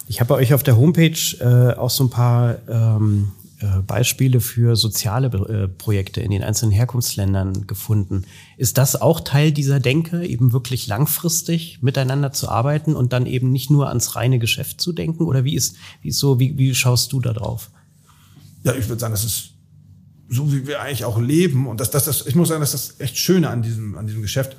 [0.07, 4.41] Ich habe bei euch auf der Homepage äh, auch so ein paar ähm, äh, Beispiele
[4.41, 8.25] für soziale äh, Projekte in den einzelnen Herkunftsländern gefunden.
[8.57, 13.51] Ist das auch Teil dieser Denke, eben wirklich langfristig miteinander zu arbeiten und dann eben
[13.51, 15.23] nicht nur ans reine Geschäft zu denken?
[15.23, 17.71] Oder wie ist, wie ist so, wie, wie schaust du da drauf?
[18.63, 19.54] Ja, ich würde sagen, das ist
[20.29, 21.67] so wie wir eigentlich auch leben.
[21.67, 24.07] Und das, das, das, ich muss sagen, das ist das echt Schöne an diesem, an
[24.07, 24.57] diesem Geschäft,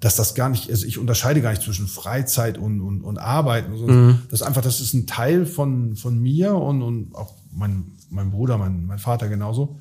[0.00, 3.76] dass das gar nicht, also ich unterscheide gar nicht zwischen Freizeit und, und, und Arbeiten.
[3.76, 3.86] So.
[3.86, 4.18] Mhm.
[4.30, 8.30] Das ist einfach, das ist ein Teil von, von mir und, und auch mein, mein
[8.30, 9.78] Bruder, mein, mein Vater genauso,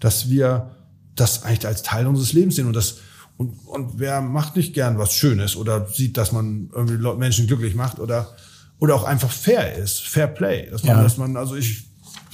[0.00, 0.70] dass wir
[1.14, 2.98] das eigentlich als Teil unseres Lebens sehen und das,
[3.36, 7.74] und, und wer macht nicht gern was Schönes oder sieht, dass man irgendwie Menschen glücklich
[7.74, 8.34] macht oder,
[8.78, 10.70] oder auch einfach fair ist, Fair Play.
[10.70, 11.02] Dass man, ja.
[11.02, 11.87] dass man, also ich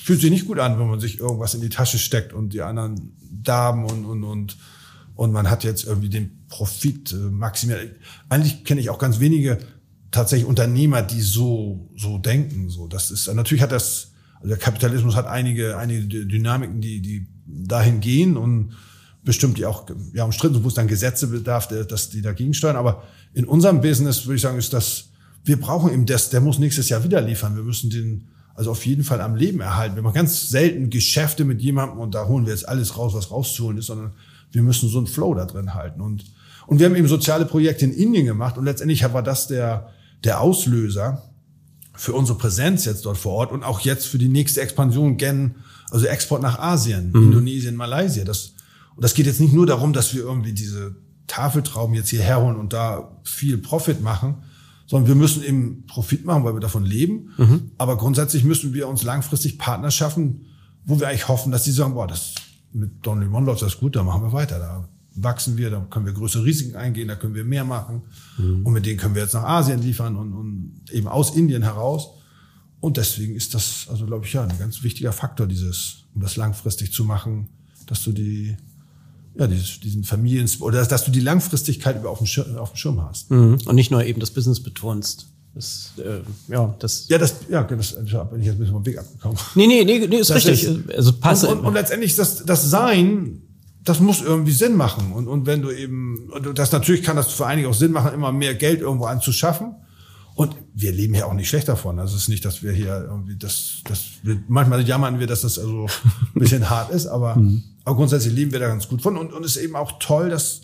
[0.04, 2.60] fühlt sich nicht gut an, wenn man sich irgendwas in die Tasche steckt und die
[2.60, 4.58] anderen darben und, und, und,
[5.14, 7.90] und man hat jetzt irgendwie den Profit äh, maximiert.
[8.28, 9.58] Eigentlich kenne ich auch ganz wenige
[10.10, 12.68] tatsächlich Unternehmer, die so, so denken.
[12.68, 17.26] So, das ist, natürlich hat das, also der Kapitalismus hat einige, einige Dynamiken, die, die
[17.46, 18.74] dahin gehen und
[19.24, 22.76] bestimmt die auch, ja, umstritten, wo es dann Gesetze bedarf, dass die dagegen steuern.
[22.76, 25.08] Aber in unserem Business würde ich sagen, ist das,
[25.44, 27.56] wir brauchen eben das, der muss nächstes Jahr wieder liefern.
[27.56, 29.96] Wir müssen den, also auf jeden Fall am Leben erhalten.
[29.96, 33.30] Wir machen ganz selten Geschäfte mit jemandem und da holen wir jetzt alles raus, was
[33.30, 34.12] rauszuholen ist, sondern
[34.52, 36.00] wir müssen so einen Flow da drin halten.
[36.00, 36.24] Und,
[36.66, 39.88] und wir haben eben soziale Projekte in Indien gemacht und letztendlich war das der,
[40.22, 41.22] der Auslöser
[41.94, 45.56] für unsere Präsenz jetzt dort vor Ort und auch jetzt für die nächste Expansion gen,
[45.90, 47.24] also Export nach Asien, mhm.
[47.24, 48.24] Indonesien, Malaysia.
[48.24, 48.54] Das,
[48.94, 50.96] und das geht jetzt nicht nur darum, dass wir irgendwie diese
[51.26, 54.42] Tafeltrauben jetzt hierher holen und da viel Profit machen,
[54.86, 57.30] sondern wir müssen eben Profit machen, weil wir davon leben.
[57.36, 57.70] Mhm.
[57.78, 60.46] Aber grundsätzlich müssen wir uns langfristig Partner schaffen,
[60.84, 62.34] wo wir eigentlich hoffen, dass die sagen, boah, das
[62.72, 64.58] mit Don Lemon läuft das gut, da machen wir weiter.
[64.58, 68.02] Da wachsen wir, da können wir größere Risiken eingehen, da können wir mehr machen.
[68.36, 68.66] Mhm.
[68.66, 72.08] Und mit denen können wir jetzt nach Asien liefern und, und eben aus Indien heraus.
[72.80, 76.36] Und deswegen ist das, also glaube ich, ja, ein ganz wichtiger Faktor, dieses, um das
[76.36, 77.48] langfristig zu machen,
[77.86, 78.56] dass du die
[79.36, 82.76] ja, diesen Familien oder dass, dass, du die Langfristigkeit über auf dem Schirm, auf dem
[82.76, 83.30] Schirm hast.
[83.30, 83.58] Mhm.
[83.66, 85.26] Und nicht nur eben das Business betonst.
[85.54, 86.20] Das, äh,
[86.52, 87.08] ja, das.
[87.08, 88.06] Ja, das, ja, das bin
[88.40, 89.38] ich jetzt ein bisschen vom Weg abgekommen.
[89.54, 90.64] Nee, nee, nee, nee ist das richtig.
[90.64, 91.44] Ist, also passt.
[91.44, 93.42] Und, und, und letztendlich das, das Sein,
[93.84, 95.12] das muss irgendwie Sinn machen.
[95.12, 98.32] Und, und wenn du eben, das natürlich kann das für einige auch Sinn machen, immer
[98.32, 99.76] mehr Geld irgendwo anzuschaffen.
[100.34, 102.00] Und wir leben ja auch nicht schlecht davon.
[102.00, 105.42] Also es ist nicht, dass wir hier irgendwie das, das wir, manchmal jammern wir, dass
[105.42, 105.86] das also
[106.34, 107.62] ein bisschen hart ist, aber, mhm.
[107.84, 109.16] Aber grundsätzlich leben wir da ganz gut von.
[109.16, 110.62] Und, und es ist eben auch toll, dass,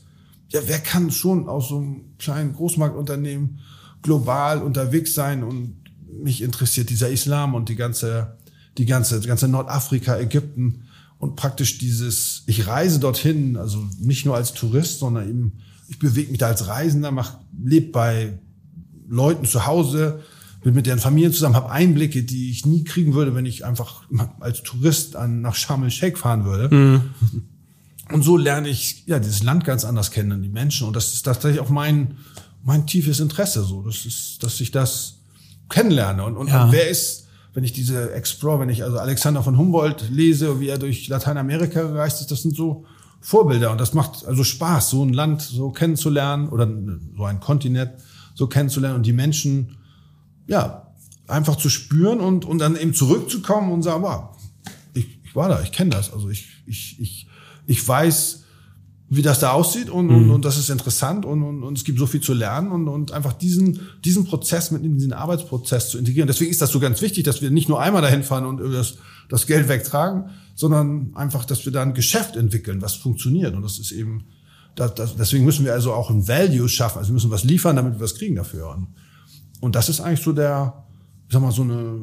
[0.49, 3.61] ja, wer kann schon aus so einem kleinen Großmarktunternehmen
[4.03, 5.77] global unterwegs sein und
[6.11, 8.39] mich interessiert dieser Islam und die ganze,
[8.79, 10.85] die ganze, ganze Nordafrika, Ägypten
[11.19, 15.53] und praktisch dieses, ich reise dorthin, also nicht nur als Tourist, sondern eben,
[15.89, 18.39] ich bewege mich da als Reisender, mach, lebe bei
[19.09, 20.23] Leuten zu Hause,
[20.61, 24.03] bin mit deren Familien zusammen, habe Einblicke, die ich nie kriegen würde, wenn ich einfach
[24.41, 26.75] als Tourist an, nach Sharm el-Sheikh fahren würde.
[26.75, 27.01] Mhm.
[28.13, 30.87] Und so lerne ich ja dieses Land ganz anders kennen, die Menschen.
[30.87, 32.17] Und das ist tatsächlich auch mein,
[32.63, 33.83] mein tiefes Interesse, so.
[33.83, 35.21] Das ist, dass ich das
[35.69, 36.25] kennenlerne.
[36.25, 36.65] Und, und, ja.
[36.65, 40.69] und wer ist, wenn ich diese Explore, wenn ich also Alexander von Humboldt lese, wie
[40.69, 42.85] er durch Lateinamerika gereist ist, das sind so
[43.21, 43.71] Vorbilder.
[43.71, 46.69] Und das macht also Spaß, so ein Land so kennenzulernen oder
[47.17, 47.93] so ein Kontinent
[48.35, 49.77] so kennenzulernen und die Menschen,
[50.51, 50.93] ja,
[51.29, 54.37] einfach zu spüren und, und dann eben zurückzukommen und sagen, wow,
[54.95, 56.13] ich, ich war da, ich kenne das.
[56.13, 57.29] Also ich, ich, ich,
[57.69, 58.43] ich weiß,
[59.09, 60.17] wie das da aussieht und, mhm.
[60.17, 62.89] und, und das ist interessant und, und, und es gibt so viel zu lernen und,
[62.89, 66.27] und einfach diesen, diesen Prozess mit in diesen Arbeitsprozess zu integrieren.
[66.27, 68.99] Deswegen ist das so ganz wichtig, dass wir nicht nur einmal dahin fahren und das,
[69.29, 73.55] das Geld wegtragen, sondern einfach, dass wir da ein Geschäft entwickeln, was funktioniert.
[73.55, 74.25] Und das ist eben,
[74.75, 76.99] das, das, deswegen müssen wir also auch ein Value schaffen.
[76.99, 78.71] Also wir müssen was liefern, damit wir was kriegen dafür.
[78.71, 78.89] Und,
[79.61, 80.85] und das ist eigentlich so der,
[81.27, 82.01] ich sag mal, so eine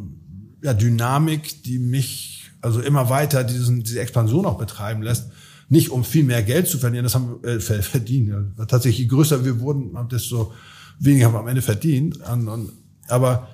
[0.61, 5.29] ja, Dynamik, die mich also immer weiter diesen, diese Expansion auch betreiben lässt
[5.69, 8.29] nicht um viel mehr Geld zu verdienen, das haben wir äh, verdient.
[8.29, 8.65] Ja.
[8.65, 10.53] Tatsächlich, je größer wir wurden, desto
[10.99, 12.17] weniger haben wir am Ende verdient.
[12.31, 12.71] Und, und,
[13.07, 13.49] aber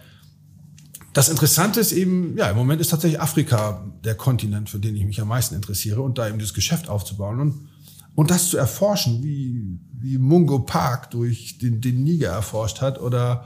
[1.14, 5.06] das Interessante ist eben, ja, im Moment ist tatsächlich Afrika der Kontinent, für den ich
[5.06, 7.70] mich am meisten interessiere und da eben dieses Geschäft aufzubauen und,
[8.16, 13.46] und das zu erforschen, wie, wie Mungo Park durch den, den Niger erforscht hat oder,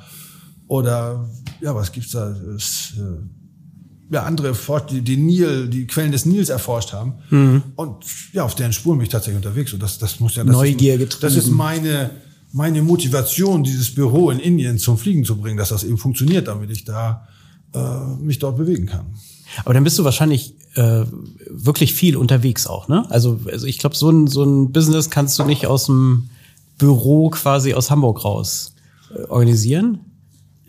[0.68, 1.30] oder,
[1.62, 2.30] ja, was gibt's da?
[2.30, 4.56] Das, äh, ja, andere
[4.90, 7.16] die, die Nil, die Quellen des Nils erforscht haben.
[7.30, 7.64] Mhm.
[7.76, 9.74] Und ja, auf deren Spuren bin ich tatsächlich unterwegs.
[9.74, 12.12] Und das, das muss ja das Neugier ist, Das ist meine,
[12.54, 16.72] meine Motivation, dieses Büro in Indien zum Fliegen zu bringen, dass das eben funktioniert, damit
[16.72, 17.28] ich da
[17.74, 19.08] äh, mich dort bewegen kann.
[19.66, 21.04] Aber dann bist du wahrscheinlich äh,
[21.50, 23.10] wirklich viel unterwegs auch, ne?
[23.10, 26.30] Also, also ich glaube, so ein, so ein Business kannst du nicht aus dem
[26.78, 28.74] Büro quasi aus Hamburg raus
[29.14, 30.00] äh, organisieren.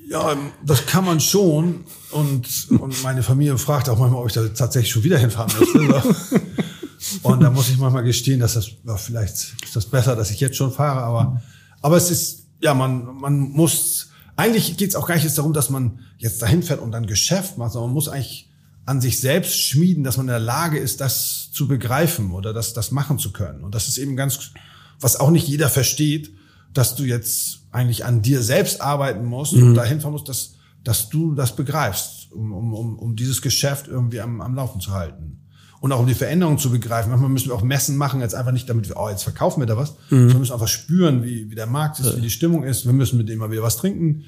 [0.09, 1.85] Ja, das kann man schon.
[2.11, 6.03] Und, und meine Familie fragt auch manchmal, ob ich da tatsächlich schon wieder hinfahren möchte.
[7.23, 10.41] und da muss ich manchmal gestehen, dass das, ja, vielleicht ist das besser, dass ich
[10.41, 11.43] jetzt schon fahre, aber,
[11.83, 15.53] aber es ist, ja, man, man muss, eigentlich geht es auch gar nicht jetzt darum,
[15.53, 18.51] dass man jetzt dahin fährt und dann Geschäft macht, sondern man muss eigentlich
[18.87, 22.73] an sich selbst schmieden, dass man in der Lage ist, das zu begreifen oder das,
[22.73, 23.63] das machen zu können.
[23.63, 24.53] Und das ist eben ganz,
[25.01, 26.33] was auch nicht jeder versteht,
[26.73, 29.69] dass du jetzt eigentlich an dir selbst arbeiten musst mhm.
[29.69, 30.55] und dahin fahren musst, dass,
[30.85, 35.41] dass du das begreifst, um, um, um dieses Geschäft irgendwie am, am Laufen zu halten.
[35.81, 37.11] Und auch um die Veränderung zu begreifen.
[37.11, 39.66] Manchmal müssen wir auch Messen machen, jetzt einfach nicht, damit wir, oh, jetzt verkaufen wir
[39.66, 39.97] da was, mhm.
[40.11, 42.85] sondern wir müssen einfach spüren, wie, wie der Markt ist, wie die Stimmung ist.
[42.85, 44.25] Wir müssen mit dem mal wieder was trinken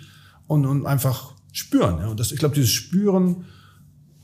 [0.47, 1.99] und, und einfach spüren.
[1.99, 2.09] Ja.
[2.09, 3.47] Und das, ich glaube, dieses Spüren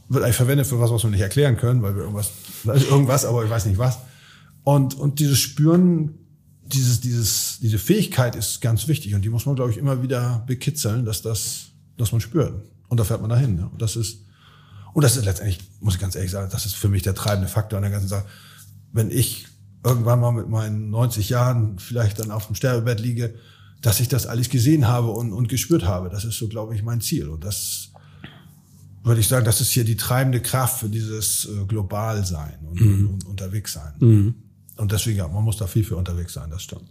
[0.08, 2.30] wird eigentlich verwendet für was, was wir nicht erklären können, weil wir irgendwas,
[2.64, 3.98] irgendwas, aber ich weiß nicht was.
[4.62, 6.14] Und, und dieses Spüren
[6.72, 10.44] dieses, dieses, diese Fähigkeit ist ganz wichtig und die muss man, glaube ich, immer wieder
[10.46, 12.54] bekitzeln, dass das, dass man spürt.
[12.88, 13.58] Und da fährt man dahin.
[13.58, 13.66] Ja.
[13.66, 14.24] Und das ist,
[14.92, 17.48] und das ist letztendlich, muss ich ganz ehrlich sagen, das ist für mich der treibende
[17.48, 18.24] Faktor an der ganzen Sache.
[18.92, 19.46] Wenn ich
[19.84, 23.34] irgendwann mal mit meinen 90 Jahren vielleicht dann auf dem Sterbebett liege,
[23.82, 26.08] dass ich das alles gesehen habe und, und gespürt habe.
[26.08, 27.28] Das ist so, glaube ich, mein Ziel.
[27.28, 27.90] Und das
[29.04, 33.10] würde ich sagen, das ist hier die treibende Kraft für dieses äh, Globalsein und, mhm.
[33.10, 33.92] und, unterwegs sein.
[34.00, 34.34] Mhm.
[34.76, 36.84] Und deswegen, ja, man muss da viel für unterwegs sein, das stimmt.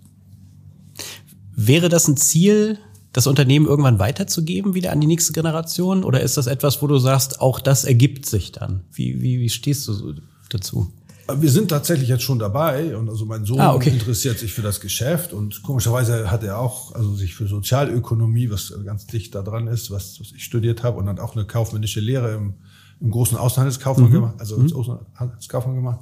[1.55, 2.79] Wäre das ein Ziel,
[3.13, 6.03] das Unternehmen irgendwann weiterzugeben, wieder an die nächste Generation?
[6.03, 8.81] Oder ist das etwas, wo du sagst, auch das ergibt sich dann?
[8.91, 10.15] Wie, wie, wie stehst du
[10.49, 10.91] dazu?
[11.33, 13.89] Wir sind tatsächlich jetzt schon dabei und also mein Sohn ah, okay.
[13.89, 18.71] interessiert sich für das Geschäft und komischerweise hat er auch also sich für Sozialökonomie, was
[18.85, 21.99] ganz dicht da dran ist, was, was ich studiert habe und hat auch eine kaufmännische
[21.99, 22.53] Lehre im,
[22.99, 24.13] im großen Außenhandelskaufmann mhm.
[24.13, 24.79] gemacht, also als mhm.
[24.79, 26.01] Außenhandelskaufmann gemacht,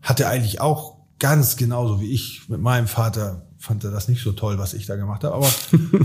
[0.00, 4.22] hat er eigentlich auch ganz genauso wie ich mit meinem Vater fand er das nicht
[4.22, 5.34] so toll, was ich da gemacht habe.
[5.34, 5.50] Aber,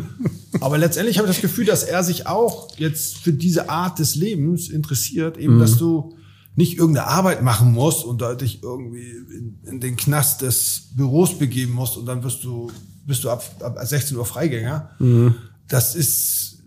[0.59, 4.15] aber letztendlich habe ich das Gefühl, dass er sich auch jetzt für diese Art des
[4.15, 5.59] Lebens interessiert, eben, mhm.
[5.59, 6.15] dass du
[6.55, 11.37] nicht irgendeine Arbeit machen musst und da dich irgendwie in, in, den Knast des Büros
[11.37, 12.71] begeben musst und dann wirst du,
[13.05, 14.91] bist du ab, ab 16 Uhr Freigänger.
[14.99, 15.35] Mhm.
[15.67, 16.59] Das ist,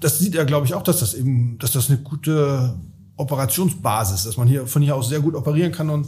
[0.00, 2.74] das sieht er, glaube ich, auch, dass das eben, dass das eine gute
[3.16, 6.06] Operationsbasis, ist, dass man hier von hier aus sehr gut operieren kann und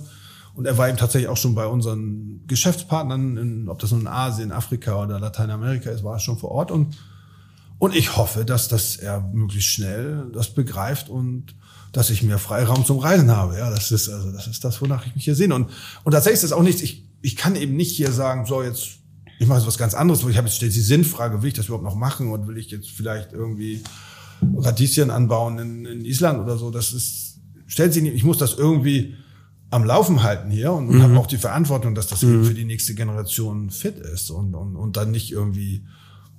[0.54, 4.06] und er war eben tatsächlich auch schon bei unseren Geschäftspartnern, in, ob das nun in
[4.06, 6.70] Asien, Afrika oder Lateinamerika ist, war er schon vor Ort.
[6.70, 6.96] Und,
[7.78, 11.56] und ich hoffe, dass, dass er möglichst schnell das begreift und
[11.92, 13.58] dass ich mehr Freiraum zum Reisen habe.
[13.58, 15.52] Ja, das ist, also, das ist das, wonach ich mich hier sehe.
[15.52, 15.70] Und,
[16.04, 18.98] und tatsächlich ist das auch nichts, ich, ich kann eben nicht hier sagen, so jetzt,
[19.40, 21.54] ich mache jetzt was ganz anderes, wo ich habe jetzt stellt die Sinnfrage, will ich
[21.54, 23.82] das überhaupt noch machen und will ich jetzt vielleicht irgendwie
[24.56, 26.70] Radieschen anbauen in, in Island oder so.
[26.70, 29.16] Das ist, stellt sich nicht, ich muss das irgendwie
[29.74, 31.02] am Laufen halten hier und, und mhm.
[31.02, 32.34] habe auch die Verantwortung, dass das mhm.
[32.34, 35.84] eben für die nächste Generation fit ist und, und, und dann nicht irgendwie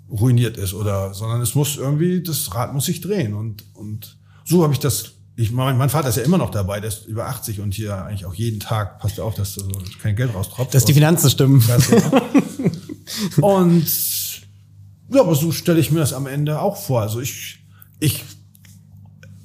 [0.09, 4.63] ruiniert ist oder, sondern es muss irgendwie, das Rad muss sich drehen und, und so
[4.63, 7.25] habe ich das ich mein, mein Vater ist ja immer noch dabei, der ist über
[7.27, 9.67] 80 und hier eigentlich auch jeden Tag passt er auf, dass so
[10.01, 10.73] kein Geld raustropft.
[10.73, 11.61] Dass die Finanzen stimmen.
[13.41, 13.85] und
[15.11, 17.01] ja, aber so stelle ich mir das am Ende auch vor.
[17.01, 17.59] Also ich,
[17.99, 18.23] ich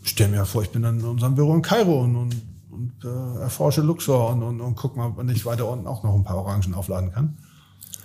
[0.05, 2.50] stelle mir vor, ich bin dann in unserem Büro in Kairo und, und,
[2.81, 6.15] und äh, erforsche Luxor und, und, und guck mal, wann ich weiter unten auch noch
[6.15, 7.37] ein paar Orangen aufladen kann.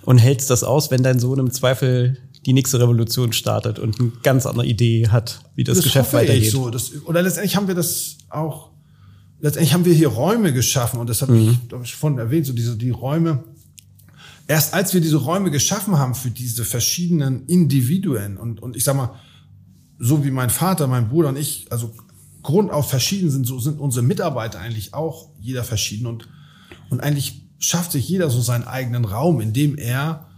[0.02, 4.12] Und hältst das aus, wenn dein Sohn im Zweifel die nächste Revolution startet und eine
[4.22, 6.52] ganz andere Idee hat, wie das, das Geschäft weitergeht.
[6.52, 6.70] So.
[6.70, 8.70] Das, oder letztendlich haben wir das auch,
[9.40, 11.58] letztendlich haben wir hier Räume geschaffen und das habe mhm.
[11.66, 13.44] ich, hab ich vorhin erwähnt, so diese, die Räume.
[14.46, 18.94] Erst als wir diese Räume geschaffen haben für diese verschiedenen Individuen und, und ich sag
[18.94, 19.14] mal,
[19.98, 21.92] so wie mein Vater, mein Bruder und ich, also
[22.46, 26.28] grundauf verschieden sind, so sind unsere Mitarbeiter eigentlich auch jeder verschieden und,
[26.90, 30.28] und eigentlich schafft sich jeder so seinen eigenen Raum, in dem er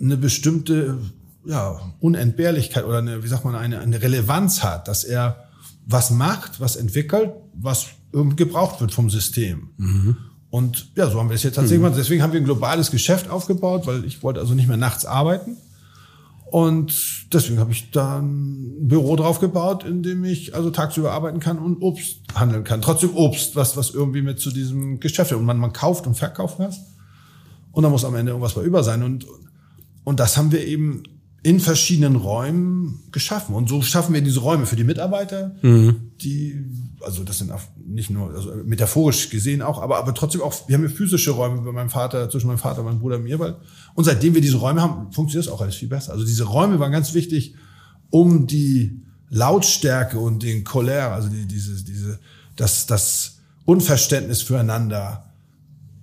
[0.00, 0.98] eine bestimmte
[1.44, 5.44] ja, Unentbehrlichkeit oder eine, wie sagt man, eine, eine Relevanz hat, dass er
[5.86, 9.70] was macht, was entwickelt, was gebraucht wird vom System.
[9.76, 10.16] Mhm.
[10.50, 11.84] Und ja, so haben wir es jetzt tatsächlich mhm.
[11.84, 12.00] gemacht.
[12.00, 15.58] Deswegen haben wir ein globales Geschäft aufgebaut, weil ich wollte also nicht mehr nachts arbeiten.
[16.50, 21.40] Und deswegen habe ich da ein Büro drauf gebaut, in dem ich also tagsüber arbeiten
[21.40, 22.80] kann und Obst handeln kann.
[22.80, 25.32] Trotzdem Obst, was, was irgendwie mit zu diesem Geschäft.
[25.32, 26.80] Und man, man kauft und verkauft was.
[27.72, 29.02] Und da muss am Ende irgendwas bei über sein.
[29.02, 29.26] Und,
[30.04, 31.02] und das haben wir eben
[31.48, 33.54] in verschiedenen Räumen geschaffen.
[33.54, 36.10] Und so schaffen wir diese Räume für die Mitarbeiter, mhm.
[36.20, 36.62] die,
[37.00, 37.50] also das sind
[37.86, 41.62] nicht nur, also metaphorisch gesehen auch, aber, aber trotzdem auch, wir haben hier physische Räume
[41.62, 43.56] bei meinem Vater, zwischen meinem Vater, meinem Bruder und mir, weil,
[43.94, 46.12] und seitdem wir diese Räume haben, funktioniert es auch alles viel besser.
[46.12, 47.54] Also diese Räume waren ganz wichtig,
[48.10, 52.18] um die Lautstärke und den Choler, also die, diese, diese,
[52.56, 55.32] das, das Unverständnis füreinander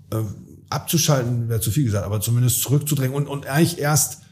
[0.10, 0.24] äh,
[0.72, 4.25] abzuschalten, wäre zu viel gesagt, aber zumindest zurückzudrängen und, und eigentlich erst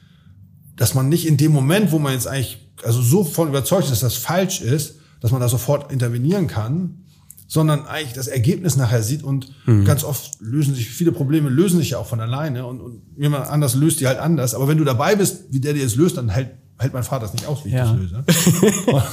[0.76, 3.92] dass man nicht in dem Moment, wo man jetzt eigentlich also so von überzeugt ist,
[3.92, 7.04] dass das falsch ist, dass man da sofort intervenieren kann,
[7.48, 9.86] sondern eigentlich das Ergebnis nachher sieht und mhm.
[9.86, 13.48] ganz oft lösen sich viele Probleme lösen sich ja auch von alleine und, und jemand
[13.48, 14.56] anders löst die halt anders.
[14.56, 16.50] Aber wenn du dabei bist, wie der dir es löst, dann hält,
[16.80, 17.86] hält mein Vater das nicht aus, wie ich ja.
[17.86, 18.24] das löse.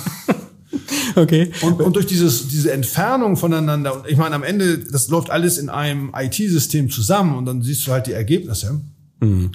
[1.16, 1.52] okay.
[1.60, 5.58] Und, und durch dieses, diese Entfernung voneinander, und ich meine, am Ende, das läuft alles
[5.58, 8.80] in einem IT-System zusammen und dann siehst du halt die Ergebnisse.
[9.20, 9.52] Mhm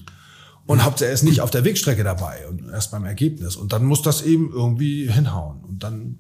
[0.68, 3.56] und Hauptsache er ist nicht auf der Wegstrecke dabei und erst beim Ergebnis.
[3.56, 5.64] Und dann muss das eben irgendwie hinhauen.
[5.68, 6.18] Und dann,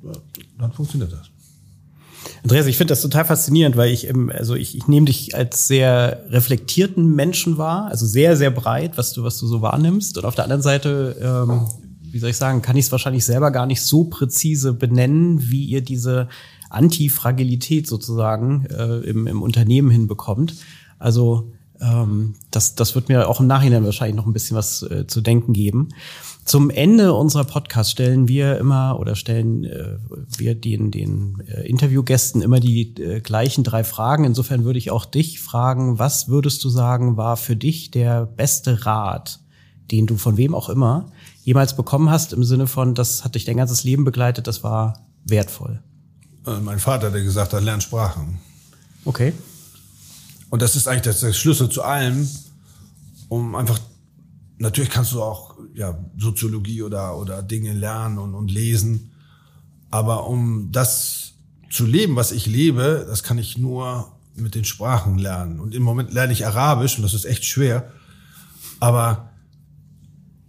[0.60, 1.32] dann funktioniert das.
[2.43, 6.24] Andreas, ich finde das total faszinierend, weil ich, also ich, ich nehme dich als sehr
[6.30, 10.18] reflektierten Menschen wahr, also sehr, sehr breit, was du, was du so wahrnimmst.
[10.18, 11.68] Und auf der anderen Seite, ähm,
[12.12, 15.66] wie soll ich sagen, kann ich es wahrscheinlich selber gar nicht so präzise benennen, wie
[15.66, 16.30] ihr diese
[16.70, 20.56] Antifragilität sozusagen äh, im, im Unternehmen hinbekommt.
[21.00, 21.52] Also
[21.86, 25.22] ähm, das, das wird mir auch im Nachhinein wahrscheinlich noch ein bisschen was äh, zu
[25.22, 25.90] denken geben.
[26.46, 29.98] Zum Ende unserer Podcast stellen wir immer oder stellen äh,
[30.38, 34.26] wir den, den äh, Interviewgästen immer die äh, gleichen drei Fragen.
[34.26, 38.86] Insofern würde ich auch dich fragen, was würdest du sagen, war für dich der beste
[38.86, 39.40] Rat,
[39.92, 41.08] den du von wem auch immer
[41.44, 45.00] jemals bekommen hast, im Sinne von, das hat dich dein ganzes Leben begleitet, das war
[45.26, 45.82] wertvoll?
[46.46, 48.40] Äh, mein Vater, der gesagt hat, lern Sprachen.
[49.04, 49.34] Okay.
[50.56, 52.30] Und das ist eigentlich der Schlüssel zu allem,
[53.28, 53.78] um einfach,
[54.58, 59.12] natürlich kannst du auch ja, Soziologie oder, oder Dinge lernen und, und lesen,
[59.91, 61.34] aber um das
[61.70, 65.60] zu leben, was ich lebe, das kann ich nur mit den Sprachen lernen.
[65.60, 67.91] Und im Moment lerne ich Arabisch und das ist echt schwer.
[68.80, 69.32] Aber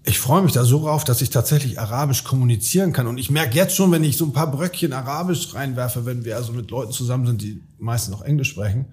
[0.04, 3.09] ich freue mich da so drauf, dass ich tatsächlich Arabisch kommunizieren kann.
[3.09, 6.36] Und ich merke jetzt schon, wenn ich so ein paar Bröckchen Arabisch reinwerfe, wenn wir
[6.36, 8.86] also mit Leuten zusammen sind, die meistens auch Englisch sprechen,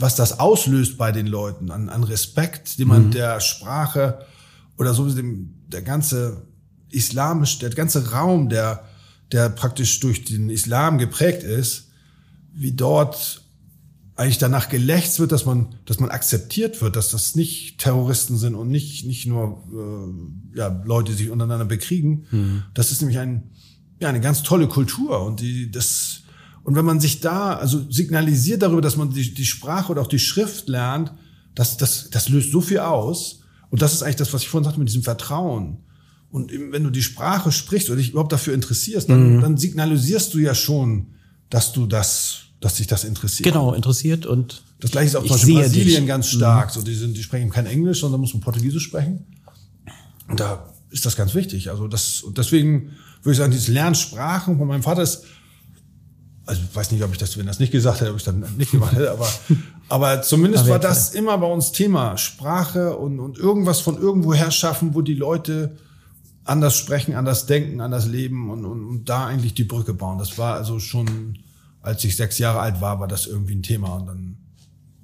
[0.00, 3.10] was das auslöst bei den Leuten an, an Respekt, den man mhm.
[3.10, 4.24] der Sprache
[4.78, 6.46] oder so dem, der ganze
[6.88, 8.84] islamisch, der ganze Raum, der,
[9.30, 11.88] der praktisch durch den Islam geprägt ist,
[12.52, 13.44] wie dort
[14.16, 18.54] eigentlich danach gelächzt wird, dass man, dass man akzeptiert wird, dass das nicht Terroristen sind
[18.54, 22.26] und nicht, nicht nur äh, ja, Leute, die sich untereinander bekriegen.
[22.30, 22.62] Mhm.
[22.74, 23.50] Das ist nämlich ein,
[23.98, 26.22] ja, eine ganz tolle Kultur und die, das,
[26.64, 30.06] und wenn man sich da, also signalisiert darüber, dass man die, die Sprache oder auch
[30.06, 31.12] die Schrift lernt,
[31.54, 33.40] das, das, das löst so viel aus.
[33.70, 35.78] Und das ist eigentlich das, was ich vorhin sagte mit diesem Vertrauen.
[36.30, 39.40] Und wenn du die Sprache sprichst oder dich überhaupt dafür interessierst, dann, mhm.
[39.40, 41.08] dann signalisierst du ja schon,
[41.48, 43.48] dass du das, dass dich das interessiert.
[43.48, 46.08] Genau, interessiert und das gleiche ist auch zum Beispiel in Brasilien dich.
[46.08, 46.68] ganz stark.
[46.68, 46.72] Mhm.
[46.72, 49.26] So, die sind, die sprechen kein Englisch, sondern muss man Portugiesisch sprechen.
[50.28, 51.70] Und da ist das ganz wichtig.
[51.70, 52.92] Also das, und deswegen
[53.22, 55.24] würde ich sagen, dieses Lernsprachen von meinem Vater ist
[56.50, 58.34] also ich weiß nicht, ob ich das, wenn das nicht gesagt hätte, ob ich das
[58.34, 59.28] nicht gemacht hätte, aber,
[59.88, 62.18] aber zumindest war das immer bei uns Thema.
[62.18, 65.76] Sprache und, und irgendwas von irgendwoher schaffen, wo die Leute
[66.44, 70.18] anders sprechen, anders denken, anders leben und, und, und da eigentlich die Brücke bauen.
[70.18, 71.38] Das war also schon,
[71.82, 73.94] als ich sechs Jahre alt war, war das irgendwie ein Thema.
[73.94, 74.36] Und dann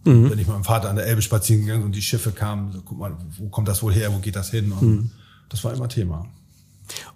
[0.05, 0.29] mhm.
[0.29, 2.83] bin ich mit meinem Vater an der Elbe spazieren gegangen und die Schiffe kamen, so,
[2.85, 4.73] guck mal, wo kommt das wohl her, wo geht das hin?
[4.73, 5.11] Und mhm.
[5.49, 6.27] das war immer Thema.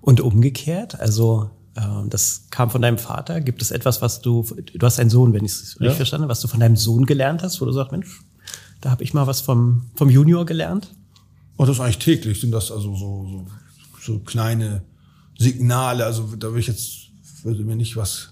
[0.00, 3.40] Und umgekehrt, also das kam von deinem Vater.
[3.40, 5.94] Gibt es etwas, was du, du hast einen Sohn, wenn ich es richtig ja.
[5.94, 8.20] verstanden habe, was du von deinem Sohn gelernt hast, wo du sagst, Mensch,
[8.80, 10.88] da habe ich mal was vom, vom Junior gelernt?
[11.56, 13.46] Oh, das ist eigentlich täglich, sind das also so, so,
[14.00, 14.82] so kleine
[15.38, 16.04] Signale.
[16.04, 17.10] Also da will ich jetzt,
[17.44, 18.30] würde mir nicht was.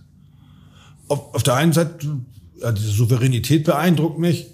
[1.09, 2.19] Auf, auf der einen Seite,
[2.61, 4.47] ja, diese Souveränität beeindruckt mich,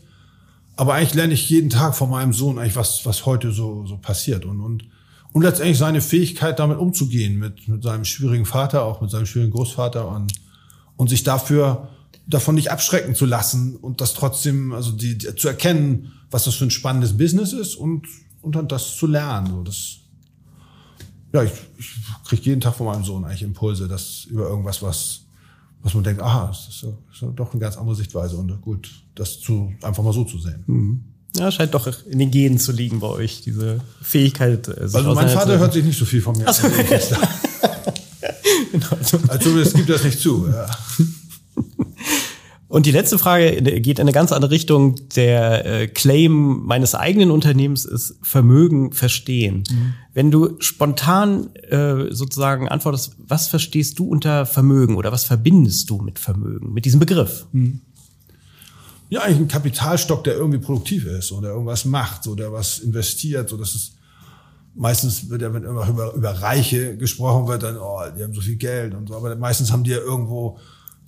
[0.76, 3.97] aber eigentlich lerne ich jeden Tag von meinem Sohn eigentlich was, was heute so, so
[3.97, 4.45] passiert.
[4.45, 4.85] Und, und
[5.35, 9.53] und letztendlich seine Fähigkeit, damit umzugehen, mit, mit seinem schwierigen Vater, auch mit seinem schwierigen
[9.53, 10.32] Großvater und,
[10.97, 11.89] und sich dafür
[12.28, 16.55] davon nicht abschrecken zu lassen und das trotzdem, also die, die, zu erkennen, was das
[16.55, 18.07] für ein spannendes Business ist und,
[18.43, 19.49] und dann das zu lernen.
[19.49, 19.97] So, das,
[21.32, 25.22] ja, ich, ich kriege jeden Tag von meinem Sohn eigentlich Impulse, dass über irgendwas, was,
[25.82, 28.89] was man denkt, aha, das ist, das ist doch eine ganz andere Sichtweise und gut,
[29.16, 30.62] das zu einfach mal so zu sehen.
[30.68, 31.05] Mhm.
[31.37, 34.68] Ja, scheint doch in den Genen zu liegen bei euch, diese Fähigkeit.
[34.68, 36.66] Äh, also mein Vater hört sich nicht so viel von mir so.
[36.66, 36.72] an.
[38.72, 38.87] genau.
[39.28, 40.49] Also es gibt das nicht zu.
[40.49, 40.66] Ja.
[42.68, 44.97] Und die letzte Frage geht in eine ganz andere Richtung.
[45.14, 49.62] Der äh, Claim meines eigenen Unternehmens ist Vermögen verstehen.
[49.70, 49.95] Mhm.
[50.12, 55.99] Wenn du spontan äh, sozusagen antwortest, was verstehst du unter Vermögen oder was verbindest du
[55.99, 57.47] mit Vermögen, mit diesem Begriff?
[57.53, 57.80] Mhm
[59.11, 63.48] ja, eigentlich ein Kapitalstock, der irgendwie produktiv ist oder irgendwas macht oder was investiert.
[63.48, 63.94] So, das ist
[64.74, 68.40] meistens wird ja, wenn immer über, über Reiche gesprochen wird, dann, oh, die haben so
[68.40, 69.16] viel Geld und so.
[69.16, 70.59] Aber meistens haben die ja irgendwo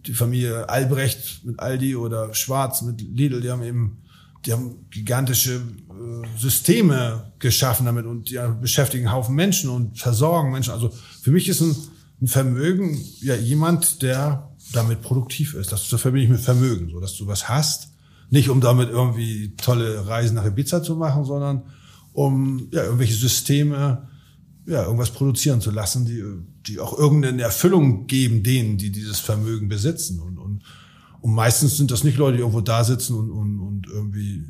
[0.06, 3.98] die Familie Albrecht mit Aldi oder Schwarz mit Lidl, die haben eben,
[4.44, 10.72] die haben gigantische äh, Systeme geschaffen damit und die beschäftigen Haufen Menschen und versorgen Menschen.
[10.72, 10.92] Also
[11.22, 11.74] für mich ist ein,
[12.22, 15.72] ein Vermögen ja jemand, der damit produktiv ist.
[15.72, 17.90] Das, verbinde ich mit Vermögen, so dass du was hast.
[18.30, 21.62] Nicht um damit irgendwie tolle Reisen nach Ibiza zu machen, sondern
[22.12, 24.08] um ja, irgendwelche Systeme,
[24.66, 26.24] ja, irgendwas produzieren zu lassen, die,
[26.66, 30.18] die auch irgendeine Erfüllung geben denen, die dieses Vermögen besitzen.
[30.20, 30.62] Und, und,
[31.20, 34.44] und meistens sind das nicht Leute, die irgendwo da sitzen und, und, und irgendwie,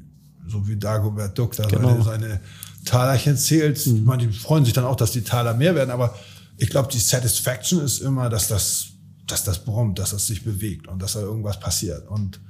[0.46, 2.00] so wie Dagobert Duck, da genau.
[2.02, 2.40] seine, seine
[2.86, 3.84] Talerchen zählt.
[3.86, 3.96] Mhm.
[3.96, 6.14] Ich meine, die freuen sich dann auch, dass die Taler mehr werden, aber
[6.56, 8.95] ich glaube, die Satisfaction ist immer, dass das
[9.26, 12.40] dass das brummt, dass das sich bewegt und dass da irgendwas passiert und,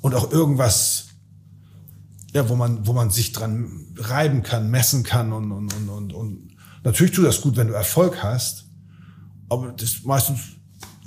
[0.00, 1.06] und auch irgendwas,
[2.32, 6.12] ja, wo man, wo man sich dran reiben kann, messen kann und, und, und, und,
[6.12, 6.48] und
[6.84, 8.66] natürlich tut das gut, wenn du Erfolg hast,
[9.48, 10.40] aber das meistens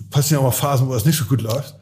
[0.09, 1.75] passieren auch mal Phasen, wo das nicht so gut läuft.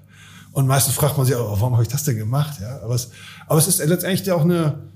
[0.52, 2.60] Und meistens fragt man sich auch, warum habe ich das denn gemacht?
[2.62, 3.10] Ja, aber es,
[3.48, 4.94] aber es ist letztendlich auch eine,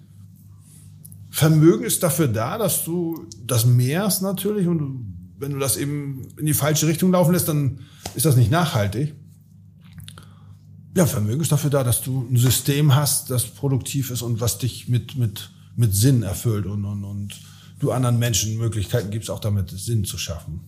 [1.38, 6.46] Vermögen ist dafür da, dass du das mehrst natürlich und wenn du das eben in
[6.46, 7.80] die falsche Richtung laufen lässt, dann
[8.16, 9.14] ist das nicht nachhaltig.
[10.96, 14.58] Ja, Vermögen ist dafür da, dass du ein System hast, das produktiv ist und was
[14.58, 17.40] dich mit, mit, mit Sinn erfüllt und, und, und
[17.80, 20.62] du anderen Menschen Möglichkeiten gibst, auch damit Sinn zu schaffen.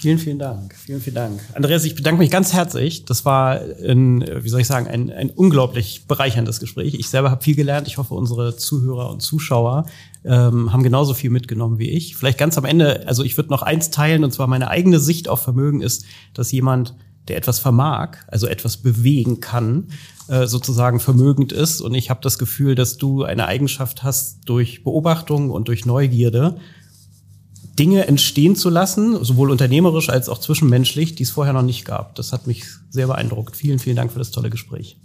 [0.00, 0.76] Vielen, vielen Dank.
[0.76, 1.40] Vielen, vielen Dank.
[1.54, 3.04] Andreas, ich bedanke mich ganz herzlich.
[3.04, 6.94] Das war ein, wie soll ich sagen, ein, ein unglaublich bereicherndes Gespräch.
[6.94, 7.88] Ich selber habe viel gelernt.
[7.88, 9.86] Ich hoffe, unsere Zuhörer und Zuschauer
[10.24, 12.14] ähm, haben genauso viel mitgenommen wie ich.
[12.14, 15.28] Vielleicht ganz am Ende, also ich würde noch eins teilen, und zwar meine eigene Sicht
[15.28, 16.94] auf Vermögen ist, dass jemand,
[17.26, 19.88] der etwas vermag, also etwas bewegen kann,
[20.28, 21.80] äh, sozusagen vermögend ist.
[21.80, 26.56] Und ich habe das Gefühl, dass du eine Eigenschaft hast durch Beobachtung und durch Neugierde,
[27.78, 32.14] Dinge entstehen zu lassen, sowohl unternehmerisch als auch zwischenmenschlich, die es vorher noch nicht gab.
[32.16, 33.56] Das hat mich sehr beeindruckt.
[33.56, 34.98] Vielen, vielen Dank für das tolle Gespräch.